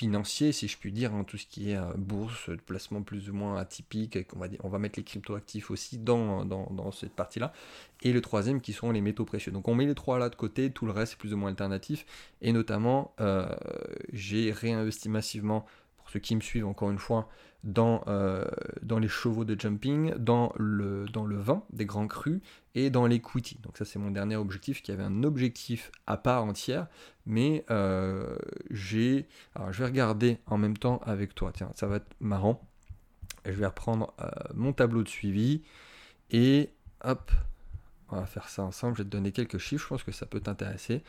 financier, 0.00 0.52
si 0.52 0.66
je 0.66 0.78
puis 0.78 0.92
dire, 0.92 1.12
hein, 1.12 1.24
tout 1.24 1.36
ce 1.36 1.44
qui 1.44 1.72
est 1.72 1.76
euh, 1.76 1.92
bourse, 1.94 2.48
placement 2.64 3.02
plus 3.02 3.28
ou 3.28 3.34
moins 3.34 3.58
atypique, 3.58 4.16
on 4.62 4.68
va, 4.70 4.78
mettre 4.78 4.98
les 4.98 5.04
cryptoactifs 5.04 5.70
aussi 5.70 5.98
dans, 5.98 6.46
dans, 6.46 6.90
cette 6.90 7.12
partie-là. 7.12 7.52
Et 8.00 8.14
le 8.14 8.22
troisième 8.22 8.62
qui 8.62 8.72
sont 8.72 8.92
les 8.92 9.02
métaux 9.02 9.26
précieux. 9.26 9.52
Donc 9.52 9.68
on 9.68 9.74
met 9.74 9.84
les 9.84 9.94
trois 9.94 10.18
là 10.18 10.30
de 10.30 10.36
côté, 10.36 10.70
tout 10.70 10.86
le 10.86 10.92
reste 10.92 11.12
est 11.12 11.16
plus 11.16 11.34
ou 11.34 11.36
moins 11.36 11.50
alternatif. 11.50 12.06
Et 12.40 12.54
notamment, 12.54 13.12
euh, 13.20 13.46
j'ai 14.14 14.52
réinvesti 14.52 15.10
massivement, 15.10 15.66
pour 15.98 16.08
ceux 16.08 16.20
qui 16.20 16.34
me 16.34 16.40
suivent 16.40 16.66
encore 16.66 16.90
une 16.90 16.98
fois, 16.98 17.28
dans, 17.62 18.02
euh, 18.06 18.44
dans 18.82 18.98
les 18.98 19.08
chevaux 19.08 19.44
de 19.44 19.58
jumping, 19.58 20.14
dans 20.14 20.52
le, 20.56 21.06
dans 21.06 21.24
le 21.24 21.36
vin 21.36 21.62
des 21.72 21.84
grands 21.84 22.06
crus 22.06 22.40
et 22.74 22.90
dans 22.90 23.06
l'equity. 23.06 23.58
Donc 23.62 23.76
ça 23.76 23.84
c'est 23.84 23.98
mon 23.98 24.10
dernier 24.10 24.36
objectif 24.36 24.82
qui 24.82 24.92
avait 24.92 25.02
un 25.02 25.22
objectif 25.22 25.90
à 26.06 26.16
part 26.16 26.44
entière, 26.44 26.86
mais 27.26 27.64
euh, 27.70 28.36
j'ai... 28.70 29.28
Alors 29.54 29.72
je 29.72 29.80
vais 29.80 29.86
regarder 29.86 30.38
en 30.46 30.56
même 30.56 30.76
temps 30.76 31.00
avec 31.04 31.34
toi, 31.34 31.52
tiens, 31.54 31.70
ça 31.74 31.86
va 31.86 31.96
être 31.96 32.14
marrant. 32.20 32.66
Je 33.44 33.52
vais 33.52 33.66
reprendre 33.66 34.14
euh, 34.20 34.28
mon 34.54 34.72
tableau 34.72 35.02
de 35.02 35.08
suivi 35.08 35.62
et 36.30 36.70
hop, 37.04 37.30
on 38.10 38.16
va 38.16 38.26
faire 38.26 38.48
ça 38.48 38.62
ensemble, 38.62 38.96
je 38.96 39.02
vais 39.02 39.08
te 39.08 39.12
donner 39.12 39.32
quelques 39.32 39.58
chiffres, 39.58 39.84
je 39.84 39.88
pense 39.88 40.02
que 40.02 40.12
ça 40.12 40.26
peut 40.26 40.40
t'intéresser. 40.40 41.02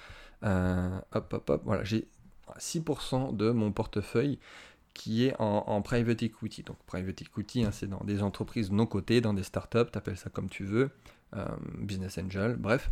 hop, 0.43 1.33
hop, 1.33 1.49
hop, 1.49 1.61
voilà, 1.63 1.83
j'ai 1.83 2.07
6% 2.59 3.35
de 3.35 3.51
mon 3.51 3.71
portefeuille 3.71 4.39
qui 4.93 5.25
est 5.25 5.35
en, 5.39 5.81
private 5.81 6.23
equity. 6.23 6.63
Donc 6.63 6.77
private 6.85 7.21
equity, 7.21 7.63
hein, 7.63 7.71
c'est 7.71 7.87
dans 7.87 8.03
des 8.03 8.21
entreprises 8.21 8.71
non 8.71 8.85
cotées, 8.85 9.21
dans 9.21 9.33
des 9.33 9.43
startups, 9.43 9.89
tu 9.91 9.97
appelles 9.97 10.17
ça 10.17 10.29
comme 10.29 10.49
tu 10.49 10.63
veux, 10.63 10.91
euh, 11.35 11.45
business 11.77 12.17
angel, 12.17 12.55
bref. 12.57 12.91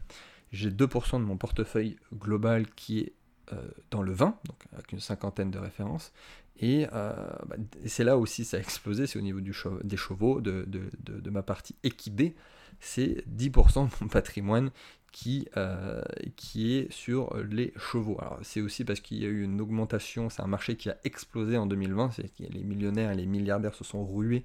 J'ai 0.52 0.72
2% 0.72 1.20
de 1.20 1.26
mon 1.26 1.38
portefeuille 1.38 1.98
global 2.14 2.68
qui 2.72 3.00
est 3.00 3.14
euh, 3.54 3.62
dans 3.92 4.02
le 4.02 4.12
vin, 4.12 4.38
donc 4.46 4.58
avec 4.74 4.92
une 4.92 5.00
cinquantaine 5.00 5.52
de 5.52 5.60
références. 5.60 6.12
Et, 6.60 6.88
euh, 6.94 7.14
bah, 7.48 7.56
c'est 7.86 8.04
là 8.04 8.18
aussi 8.18 8.46
ça 8.46 8.58
a 8.58 8.60
explosé, 8.60 9.08
c'est 9.08 9.18
au 9.18 9.22
niveau 9.22 9.40
des 9.42 9.98
chevaux, 9.98 10.42
de, 10.42 10.66
de, 10.68 11.30
ma 11.30 11.42
partie 11.42 11.76
équidée, 11.84 12.36
c'est 12.80 13.24
10% 13.28 13.86
de 13.86 13.92
mon 14.02 14.08
patrimoine 14.08 14.72
qui, 15.12 15.48
euh, 15.58 16.02
qui 16.36 16.76
est 16.76 16.92
sur 16.92 17.36
les 17.38 17.74
chevaux. 17.78 18.18
Alors 18.20 18.40
c'est 18.44 18.62
aussi 18.62 18.84
parce 18.84 19.00
qu'il 19.00 19.18
y 19.18 19.26
a 19.26 19.30
eu 19.30 19.44
une 19.44 19.60
augmentation, 19.62 20.30
c'est 20.30 20.42
un 20.42 20.48
marché 20.48 20.76
qui 20.76 20.90
a 20.90 20.98
explosé 21.04 21.58
en 21.58 21.66
2020, 21.66 22.12
c'est 22.12 22.30
que 22.30 22.44
les 22.52 22.64
millionnaires 22.64 23.12
et 23.12 23.16
les 23.16 23.26
milliardaires 23.26 23.76
se 23.76 23.84
sont 23.84 24.06
rués. 24.06 24.44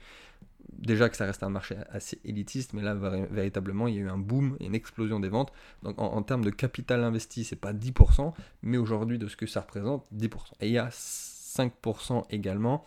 Déjà 0.72 1.08
que 1.08 1.16
ça 1.16 1.26
reste 1.26 1.42
un 1.42 1.50
marché 1.50 1.76
assez 1.90 2.18
élitiste, 2.24 2.72
mais 2.72 2.82
là 2.82 2.94
véritablement 2.94 3.86
il 3.86 3.94
y 3.94 3.98
a 3.98 4.00
eu 4.00 4.08
un 4.08 4.18
boom 4.18 4.56
et 4.60 4.66
une 4.66 4.74
explosion 4.74 5.20
des 5.20 5.28
ventes. 5.28 5.52
Donc 5.82 6.00
en, 6.00 6.22
termes 6.22 6.44
de 6.44 6.50
capital 6.50 7.04
investi, 7.04 7.44
c'est 7.44 7.56
pas 7.56 7.72
10%, 7.72 8.32
mais 8.62 8.78
aujourd'hui 8.78 9.18
de 9.18 9.28
ce 9.28 9.36
que 9.36 9.46
ça 9.46 9.60
représente, 9.60 10.06
10%. 10.14 10.30
Et 10.60 10.68
il 10.68 10.72
y 10.72 10.78
a 10.78 10.88
5% 10.88 12.24
également 12.30 12.84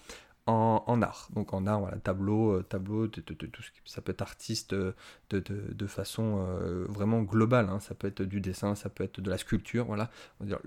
en, 0.48 1.02
art. 1.02 1.30
Donc 1.34 1.54
en 1.54 1.68
art, 1.68 1.82
voilà, 1.82 1.98
tableau, 1.98 2.54
euh, 2.54 2.64
tableau, 2.64 3.08
tout 3.08 3.22
ce 3.62 3.70
ça 3.86 4.02
peut 4.02 4.12
être 4.12 4.22
artiste 4.22 4.74
euh, 4.74 4.94
de, 5.30 5.40
de, 5.40 5.88
façon 5.88 6.46
euh, 6.48 6.86
vraiment 6.88 7.22
globale. 7.22 7.70
Hein. 7.70 7.80
Ça 7.80 7.96
peut 7.96 8.08
être 8.08 8.22
du 8.24 8.40
dessin, 8.40 8.74
ça 8.76 8.90
peut 8.90 9.04
être 9.04 9.20
de 9.20 9.30
la 9.30 9.38
sculpture. 9.38 9.86
Voilà, 9.86 10.10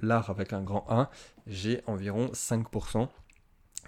l'art 0.03 0.31
avec 0.31 0.53
un 0.53 0.63
grand 0.63 0.85
1. 0.91 1.09
J'ai 1.47 1.83
environ 1.87 2.27
5% 2.29 3.09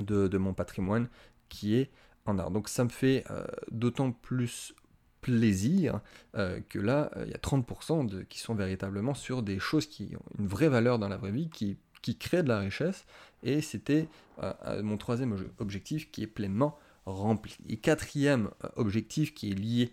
de, 0.00 0.28
de, 0.28 0.38
mon 0.38 0.55
patrimoine 0.55 1.09
qui 1.48 1.74
est 1.76 1.90
en 2.24 2.38
art. 2.38 2.50
Donc 2.50 2.68
ça 2.68 2.85
me 2.85 2.88
fait 2.88 3.24
d'autant 3.70 4.12
plus 4.12 4.74
plaisir 5.20 6.00
que 6.33 6.78
là, 6.78 7.11
il 7.24 7.31
y 7.31 7.35
a 7.35 7.38
30% 7.38 8.07
de, 8.07 8.22
qui 8.22 8.38
sont 8.38 8.55
véritablement 8.55 9.14
sur 9.14 9.42
des 9.42 9.59
choses 9.59 9.87
qui 9.87 10.14
ont 10.16 10.40
une 10.40 10.48
vraie 10.48 10.68
valeur 10.68 10.98
dans 10.98 11.09
la 11.09 11.18
vraie 11.18 11.31
vie, 11.31 11.50
qui 11.50 11.76
qui 12.03 12.17
crée 12.17 12.43
de 12.43 12.49
la 12.49 12.59
richesse. 12.59 13.07
Et 13.43 13.61
c'était 13.61 14.09
euh, 14.43 14.53
euh, 14.67 14.83
mon 14.83 14.99
troisième 14.99 15.37
objectif 15.59 16.11
qui 16.11 16.23
est 16.23 16.29
pleinement 16.29 16.79
rempli. 17.07 17.57
Et 17.69 17.79
quatrième 17.79 18.51
objectif 18.77 19.35
qui 19.35 19.51
est 19.51 19.55
lié 19.55 19.93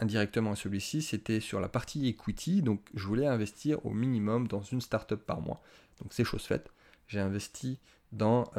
indirectement 0.00 0.50
à 0.50 0.56
celui-ci, 0.56 1.02
c'était 1.02 1.38
sur 1.38 1.60
la 1.60 1.68
partie 1.68 2.08
equity. 2.08 2.62
Donc 2.62 2.80
je 2.94 3.06
voulais 3.06 3.28
investir 3.28 3.84
au 3.86 3.90
minimum 3.90 4.48
dans 4.48 4.62
une 4.62 4.80
startup 4.80 5.24
par 5.24 5.40
mois. 5.40 5.62
Donc 6.00 6.12
c'est 6.12 6.24
chose 6.24 6.42
faite. 6.42 6.72
J'ai 7.06 7.20
investi 7.20 7.78
dans 8.10 8.50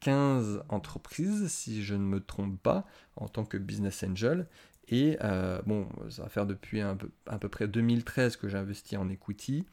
15 0.00 0.64
entreprises, 0.68 1.48
si 1.48 1.82
je 1.82 1.94
ne 1.94 2.04
me 2.04 2.20
trompe 2.20 2.60
pas, 2.62 2.86
en 3.16 3.26
tant 3.26 3.46
que 3.46 3.56
business 3.56 4.04
angel. 4.04 4.46
Et 4.88 5.16
bon, 5.64 5.88
ça 6.10 6.24
va 6.24 6.28
faire 6.28 6.44
depuis 6.44 6.82
un 6.82 6.96
peu, 6.96 7.08
à 7.24 7.38
peu 7.38 7.48
près 7.48 7.66
2013 7.66 8.36
que 8.36 8.50
j'ai 8.50 8.58
investi 8.58 8.98
en 8.98 9.08
equity. 9.08 9.64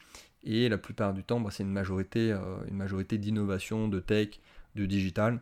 Et 0.44 0.68
la 0.68 0.78
plupart 0.78 1.14
du 1.14 1.24
temps, 1.24 1.40
bah, 1.40 1.50
c'est 1.52 1.62
une 1.62 1.72
majorité, 1.72 2.32
euh, 2.32 2.56
une 2.68 2.76
majorité 2.76 3.18
d'innovation, 3.18 3.88
de 3.88 4.00
tech, 4.00 4.40
de 4.76 4.86
digital. 4.86 5.40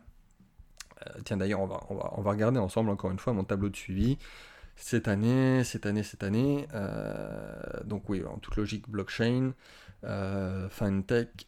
Euh, 1.05 1.19
tiens, 1.23 1.37
d'ailleurs, 1.37 1.61
on 1.61 1.67
va, 1.67 1.83
on, 1.89 1.95
va, 1.95 2.13
on 2.17 2.21
va 2.21 2.31
regarder 2.31 2.59
ensemble 2.59 2.89
encore 2.89 3.11
une 3.11 3.19
fois 3.19 3.33
mon 3.33 3.43
tableau 3.43 3.69
de 3.69 3.75
suivi. 3.75 4.17
Cette 4.75 5.07
année, 5.07 5.63
cette 5.63 5.85
année, 5.85 6.03
cette 6.03 6.23
année. 6.23 6.67
Euh, 6.73 7.83
donc 7.83 8.09
oui, 8.09 8.23
en 8.25 8.37
toute 8.37 8.55
logique, 8.57 8.89
blockchain, 8.89 9.53
fintech, 10.69 11.47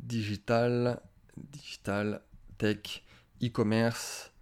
digital, 0.00 1.00
digital, 1.36 2.20
tech, 2.58 3.02
e-commerce, 3.42 4.32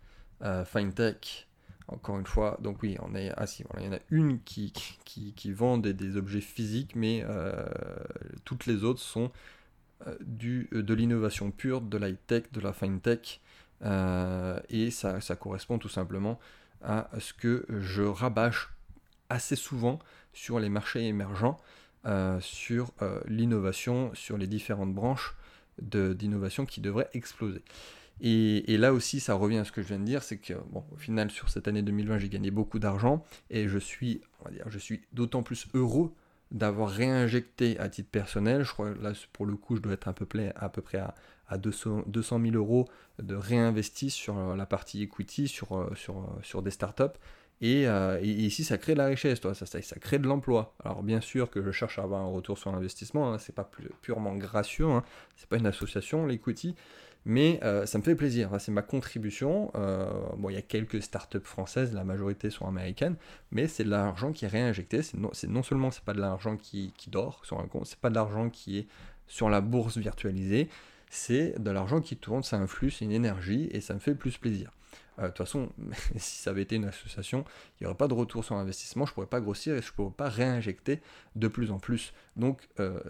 fintech, 0.67 1.49
encore 1.93 2.19
une 2.19 2.27
fois, 2.27 2.59
donc 2.63 2.83
oui, 2.83 2.97
on 3.01 3.15
est, 3.15 3.33
ah 3.37 3.45
il 3.79 3.85
y 3.85 3.89
en 3.89 3.93
a 3.93 3.99
une 4.11 4.41
qui, 4.43 4.73
qui, 5.05 5.53
vend 5.53 5.79
des, 5.79 6.17
objets 6.17 6.41
physiques, 6.41 6.95
mais 6.95 7.25
euh, 7.25 7.65
toutes 8.45 8.67
les 8.67 8.85
autres 8.85 9.01
sont 9.01 9.31
euh, 10.07 10.17
du, 10.21 10.69
euh, 10.73 10.83
de 10.83 10.95
l'innovation 10.95 11.51
pure, 11.51 11.81
de 11.81 11.99
l'high-tech, 11.99 12.45
de 12.53 12.61
la 12.61 12.73
fintech, 12.73 13.41
et 14.69 14.91
ça, 14.91 15.21
ça, 15.21 15.37
correspond 15.37 15.79
tout 15.79 15.89
simplement 15.89 16.39
à 16.83 17.09
ce 17.19 17.33
que 17.33 17.67
je 17.69 18.03
rabâche 18.03 18.71
assez 19.31 19.57
souvent 19.57 19.99
sur 20.35 20.61
les 20.61 20.69
marchés 20.69 21.07
émergents, 21.07 21.59
sur 22.41 22.93
l'innovation, 23.27 24.11
sur 24.13 24.37
les 24.37 24.47
différentes 24.47 24.93
branches 24.93 25.35
d'innovation 25.81 26.67
qui 26.67 26.83
devraient 26.83 27.09
exploser. 27.15 27.63
Et, 28.23 28.77
là 28.77 28.93
aussi, 28.93 29.19
ça 29.21 29.35
revient 29.35 29.59
à 29.59 29.65
ce 29.65 29.73
que 29.73 29.83
je 29.83 29.89
viens 29.89 29.99
de 29.99 30.05
dire, 30.05 30.23
c'est 30.23 30.37
que, 30.37 30.55
bon, 30.71 30.85
au 30.93 30.97
final, 30.97 31.31
sur 31.31 31.49
cette 31.49 31.69
année 31.69 31.83
2020, 31.83 32.19
j'ai 32.19 32.29
gagné 32.29 32.51
beaucoup 32.51 32.79
d'argent 32.79 33.25
et 33.49 33.67
je 33.69 33.79
suis, 33.79 34.21
on 34.41 34.45
va 34.45 34.51
dire, 34.51 34.65
je 34.69 34.79
suis 34.79 35.01
d'autant 35.13 35.43
plus 35.43 35.67
heureux 35.75 36.13
d'avoir 36.51 36.91
réinjecté 36.91 37.79
à 37.79 37.89
titre 37.89 38.11
personnel. 38.11 38.63
Je 38.63 38.73
crois 38.73 38.91
là, 39.01 39.13
pour 39.33 39.47
le 39.47 39.57
coup, 39.57 39.77
je 39.77 39.81
dois 39.81 39.93
être 39.93 40.09
à 40.09 40.13
peu 40.13 40.27
près 40.27 40.53
à, 40.57 40.69
peu 40.69 40.83
près 40.83 40.99
à, 40.99 41.59
200, 41.59 42.05
200 42.07 42.41
000 42.43 42.55
euros 42.57 42.89
de 43.23 43.35
réinvesti 43.35 44.11
sur 44.11 44.39
euh, 44.39 44.57
la 44.57 44.67
partie 44.67 45.03
equity, 45.03 45.49
sur, 45.49 45.77
euh, 45.77 45.93
sur, 45.95 46.19
euh, 46.19 46.27
sur 46.43 46.63
des 46.63 46.71
startups. 46.71 47.19
Et, 47.63 47.85
ici, 48.23 48.65
ça 48.65 48.79
crée 48.79 48.95
de 48.95 48.99
la 48.99 49.05
richesse, 49.05 49.39
toi, 49.39 49.55
ça, 49.55 49.67
ça, 49.67 49.81
crée 49.99 50.19
de 50.19 50.27
l'emploi. 50.27 50.75
Alors, 50.83 51.03
bien 51.03 51.21
sûr 51.21 51.51
que 51.51 51.63
je 51.63 51.71
cherche 51.71 51.99
à 51.99 52.03
avoir 52.03 52.23
un 52.23 52.31
retour 52.31 52.57
sur 52.57 52.73
l'investissement, 52.73 53.35
hein, 53.35 53.39
c'est 53.39 53.55
pas 53.55 53.71
purement 54.01 54.35
gracieux, 54.35 54.87
hein, 54.87 55.05
c'est 55.37 55.47
pas 55.47 55.59
une 55.59 55.67
association, 55.67 56.25
l'equity, 56.25 56.75
mais 57.25 57.61
euh, 57.63 57.85
ça 57.87 57.99
me 57.99 58.03
fait 58.03 58.15
plaisir, 58.15 58.51
c'est 58.59 58.73
ma 58.73 58.83
contribution. 58.83 59.71
Euh, 59.75 60.11
bon, 60.37 60.49
il 60.49 60.55
y 60.55 60.59
a 60.59 60.63
quelques 60.63 61.03
startups 61.03 61.39
françaises, 61.45 61.93
la 61.93 62.05
majorité 62.05 62.51
sont 62.51 62.67
américaines, 62.67 63.17
mais 63.51 63.69
c'est 63.69 63.85
de 63.85 63.91
l'argent 63.91 64.33
qui 64.33 64.47
est 64.47 64.49
réinjecté. 64.49 65.03
C'est 65.03 65.19
non, 65.19 65.31
non, 65.49 65.63
seulement 65.63 65.91
c'est 65.91 66.05
pas 66.05 66.15
de 66.15 66.21
l'argent 66.21 66.57
qui, 66.57 66.93
dort 67.09 67.45
sur 67.45 67.61
un 67.61 67.67
compte, 67.67 67.87
c'est 67.87 67.99
pas 67.99 68.11
de 68.11 68.15
l'argent 68.15 68.49
qui 68.49 68.79
est 68.79 68.87
sur 69.27 69.51
la 69.51 69.61
bourse 69.61 69.99
virtualisée, 69.99 70.69
c'est 71.11 71.61
de 71.63 71.71
l'argent 71.71 72.01
qui 72.01 72.17
tourne, 72.17 72.43
ça 72.43 72.57
influe, 72.57 72.91
c'est 72.91 73.05
une 73.05 73.13
énergie 73.13 73.69
et 73.73 73.81
ça 73.81 73.95
me 73.95 74.01
fait 74.01 74.15
plus 74.15 74.39
plaisir. 74.39 74.71
Euh, 75.19 75.25
de 75.25 75.29
toute 75.29 75.39
façon, 75.39 75.69
si 76.17 76.39
ça 76.39 76.51
avait 76.51 76.63
été 76.63 76.77
une 76.77 76.87
association, 76.87 77.45
il 77.81 77.85
n'y 77.85 77.87
aurait 77.87 77.99
pas 77.99 78.09
de 78.09 78.15
retour 78.15 78.45
sur 78.45 78.57
investissement, 78.57 79.05
je 79.05 79.11
ne 79.11 79.15
pourrais 79.15 79.27
pas 79.27 79.41
grossir 79.41 79.75
et 79.75 79.83
je 79.83 79.91
ne 79.91 79.95
pourrais 79.95 80.15
pas 80.17 80.31
réinjecter 80.31 81.01
de 81.37 81.49
plus 81.49 81.71
en 81.71 81.79
plus. 81.79 82.15
Donc 82.37 82.67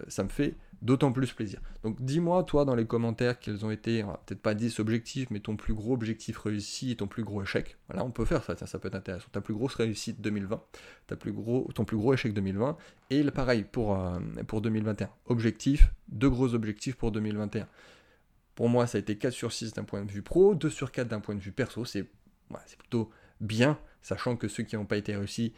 ça 0.09 0.23
me 0.23 0.29
fait 0.29 0.55
d'autant 0.81 1.11
plus 1.11 1.31
plaisir. 1.33 1.61
Donc 1.83 2.01
dis-moi, 2.01 2.43
toi, 2.43 2.65
dans 2.65 2.75
les 2.75 2.85
commentaires, 2.85 3.39
quels 3.39 3.65
ont 3.65 3.71
été, 3.71 4.03
peut-être 4.25 4.41
pas 4.41 4.53
10 4.53 4.79
objectifs, 4.79 5.29
mais 5.29 5.39
ton 5.39 5.55
plus 5.55 5.73
gros 5.73 5.93
objectif 5.93 6.37
réussi 6.39 6.91
et 6.91 6.95
ton 6.95 7.07
plus 7.07 7.23
gros 7.23 7.43
échec. 7.43 7.77
Voilà, 7.87 8.03
on 8.03 8.11
peut 8.11 8.25
faire 8.25 8.43
ça, 8.43 8.55
ça 8.55 8.79
peut 8.79 8.87
être 8.87 8.95
intéressant. 8.95 9.27
Ta 9.31 9.41
plus 9.41 9.53
grosse 9.53 9.75
réussite 9.75 10.21
2020, 10.21 10.61
ta 11.07 11.15
plus 11.15 11.31
gros, 11.31 11.69
ton 11.75 11.85
plus 11.85 11.97
gros 11.97 12.13
échec 12.13 12.33
2020, 12.33 12.77
et 13.11 13.23
pareil 13.31 13.63
pour, 13.63 13.97
euh, 13.97 14.19
pour 14.47 14.61
2021. 14.61 15.09
Objectif, 15.27 15.93
deux 16.09 16.29
gros 16.29 16.53
objectifs 16.53 16.95
pour 16.95 17.11
2021. 17.11 17.67
Pour 18.55 18.69
moi, 18.69 18.87
ça 18.87 18.97
a 18.97 19.01
été 19.01 19.17
4 19.17 19.33
sur 19.33 19.53
6 19.53 19.73
d'un 19.73 19.83
point 19.83 20.03
de 20.03 20.11
vue 20.11 20.21
pro, 20.21 20.55
2 20.55 20.69
sur 20.69 20.91
4 20.91 21.07
d'un 21.07 21.19
point 21.19 21.35
de 21.35 21.39
vue 21.39 21.51
perso, 21.51 21.85
c'est 21.85 22.07
plutôt 22.77 23.09
bien, 23.39 23.79
sachant 24.01 24.35
que 24.35 24.47
ceux 24.47 24.63
qui 24.63 24.75
n'ont 24.75 24.85
pas 24.85 24.97
été 24.97 25.15
réussis, 25.15 25.53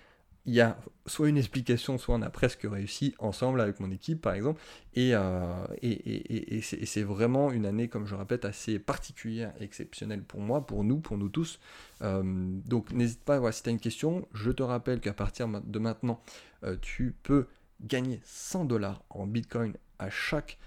il 0.45 0.53
y 0.53 0.61
a 0.61 0.77
soit 1.05 1.29
une 1.29 1.37
explication, 1.37 1.97
soit 1.97 2.15
on 2.15 2.21
a 2.21 2.29
presque 2.29 2.63
réussi 2.63 3.15
ensemble 3.19 3.61
avec 3.61 3.79
mon 3.79 3.91
équipe, 3.91 4.21
par 4.21 4.33
exemple. 4.33 4.61
Et, 4.93 5.11
euh, 5.13 5.65
c'est 6.61 7.03
vraiment 7.03 7.51
une 7.51 7.65
année, 7.65 7.87
comme 7.87 8.05
je 8.05 8.15
répète, 8.15 8.45
assez 8.45 8.79
particulière 8.79 9.53
exceptionnelle 9.59 10.23
pour 10.23 10.41
moi, 10.41 10.65
pour 10.65 10.83
nous, 10.83 10.99
pour 10.99 11.17
nous 11.17 11.29
tous. 11.29 11.59
Euh, 12.01 12.23
donc 12.65 12.91
n'hésite 12.91 13.23
pas, 13.23 13.39
voilà, 13.39 13.53
si 13.53 13.63
tu 13.63 13.69
as 13.69 13.71
une 13.71 13.79
question, 13.79 14.27
je 14.33 14.51
te 14.51 14.63
rappelle 14.63 14.99
qu'à 14.99 15.13
partir 15.13 15.47
de 15.47 15.79
maintenant, 15.79 16.21
euh, 16.63 16.75
tu 16.81 17.15
peux 17.23 17.47
gagner 17.81 18.19
100 18.23 18.65
dollars 18.65 19.03
en 19.09 19.27
Bitcoin 19.27 19.73
à 19.99 20.09
chaque, 20.09 20.57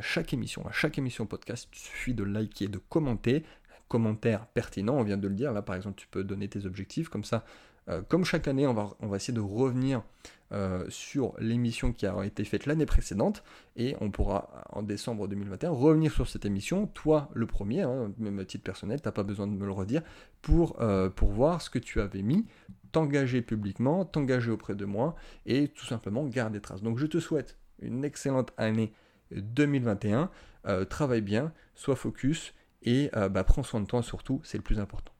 chaque 0.00 0.32
émission, 0.32 0.66
à 0.66 0.72
chaque 0.72 0.98
émission 0.98 1.26
podcast. 1.26 1.68
Il 1.72 1.78
suffit 1.78 2.14
de 2.14 2.24
liker, 2.24 2.66
de 2.66 2.78
commenter. 2.78 3.44
Commentaire 3.88 4.46
pertinent, 4.46 4.94
on 4.96 5.02
vient 5.02 5.16
de 5.16 5.28
le 5.28 5.34
dire. 5.34 5.52
Là, 5.52 5.62
par 5.62 5.76
exemple, 5.76 6.00
tu 6.00 6.06
peux 6.08 6.24
donner 6.24 6.48
tes 6.48 6.66
objectifs, 6.66 7.08
comme 7.08 7.24
ça 7.24 7.44
euh, 7.88 8.02
comme 8.08 8.24
chaque 8.24 8.48
année, 8.48 8.66
on 8.66 8.74
va, 8.74 9.16
essayer 9.16 9.34
de 9.34 9.40
revenir 9.40 10.02
euh, 10.52 10.84
sur 10.88 11.34
l'émission 11.38 11.92
qui 11.92 12.06
a 12.06 12.24
été 12.24 12.44
faite 12.44 12.66
l'année 12.66 12.86
précédente 12.86 13.42
et 13.76 13.96
on 14.00 14.10
pourra 14.10 14.64
en 14.70 14.82
décembre 14.82 15.28
2021 15.28 15.70
revenir 15.70 16.12
sur 16.12 16.28
cette 16.28 16.44
émission, 16.44 16.86
toi 16.86 17.30
le 17.34 17.46
premier, 17.46 17.82
hein, 17.82 18.12
même 18.18 18.38
à 18.38 18.44
titre 18.44 18.64
personnel, 18.64 19.00
tu 19.00 19.08
n'as 19.08 19.12
pas 19.12 19.22
besoin 19.22 19.46
de 19.46 19.52
me 19.52 19.64
le 19.64 19.72
redire, 19.72 20.02
pour, 20.42 20.80
euh, 20.80 21.08
pour 21.08 21.30
voir 21.30 21.62
ce 21.62 21.70
que 21.70 21.78
tu 21.78 22.00
avais 22.00 22.22
mis, 22.22 22.46
t'engager 22.92 23.42
publiquement, 23.42 24.04
t'engager 24.04 24.50
auprès 24.50 24.74
de 24.74 24.84
moi 24.84 25.14
et 25.46 25.68
tout 25.68 25.86
simplement 25.86 26.26
garder 26.26 26.60
trace. 26.60 26.82
Donc 26.82 26.98
je 26.98 27.06
te 27.06 27.18
souhaite 27.18 27.56
une 27.80 28.04
excellente 28.04 28.52
année 28.56 28.92
2021, 29.30 30.28
travaille 30.90 31.22
bien, 31.22 31.52
sois 31.74 31.96
focus 31.96 32.52
et 32.82 33.10
bah, 33.14 33.44
prends 33.44 33.62
soin 33.62 33.80
de 33.80 33.86
toi 33.86 34.02
surtout, 34.02 34.40
c'est 34.42 34.58
le 34.58 34.64
plus 34.64 34.80
important. 34.80 35.12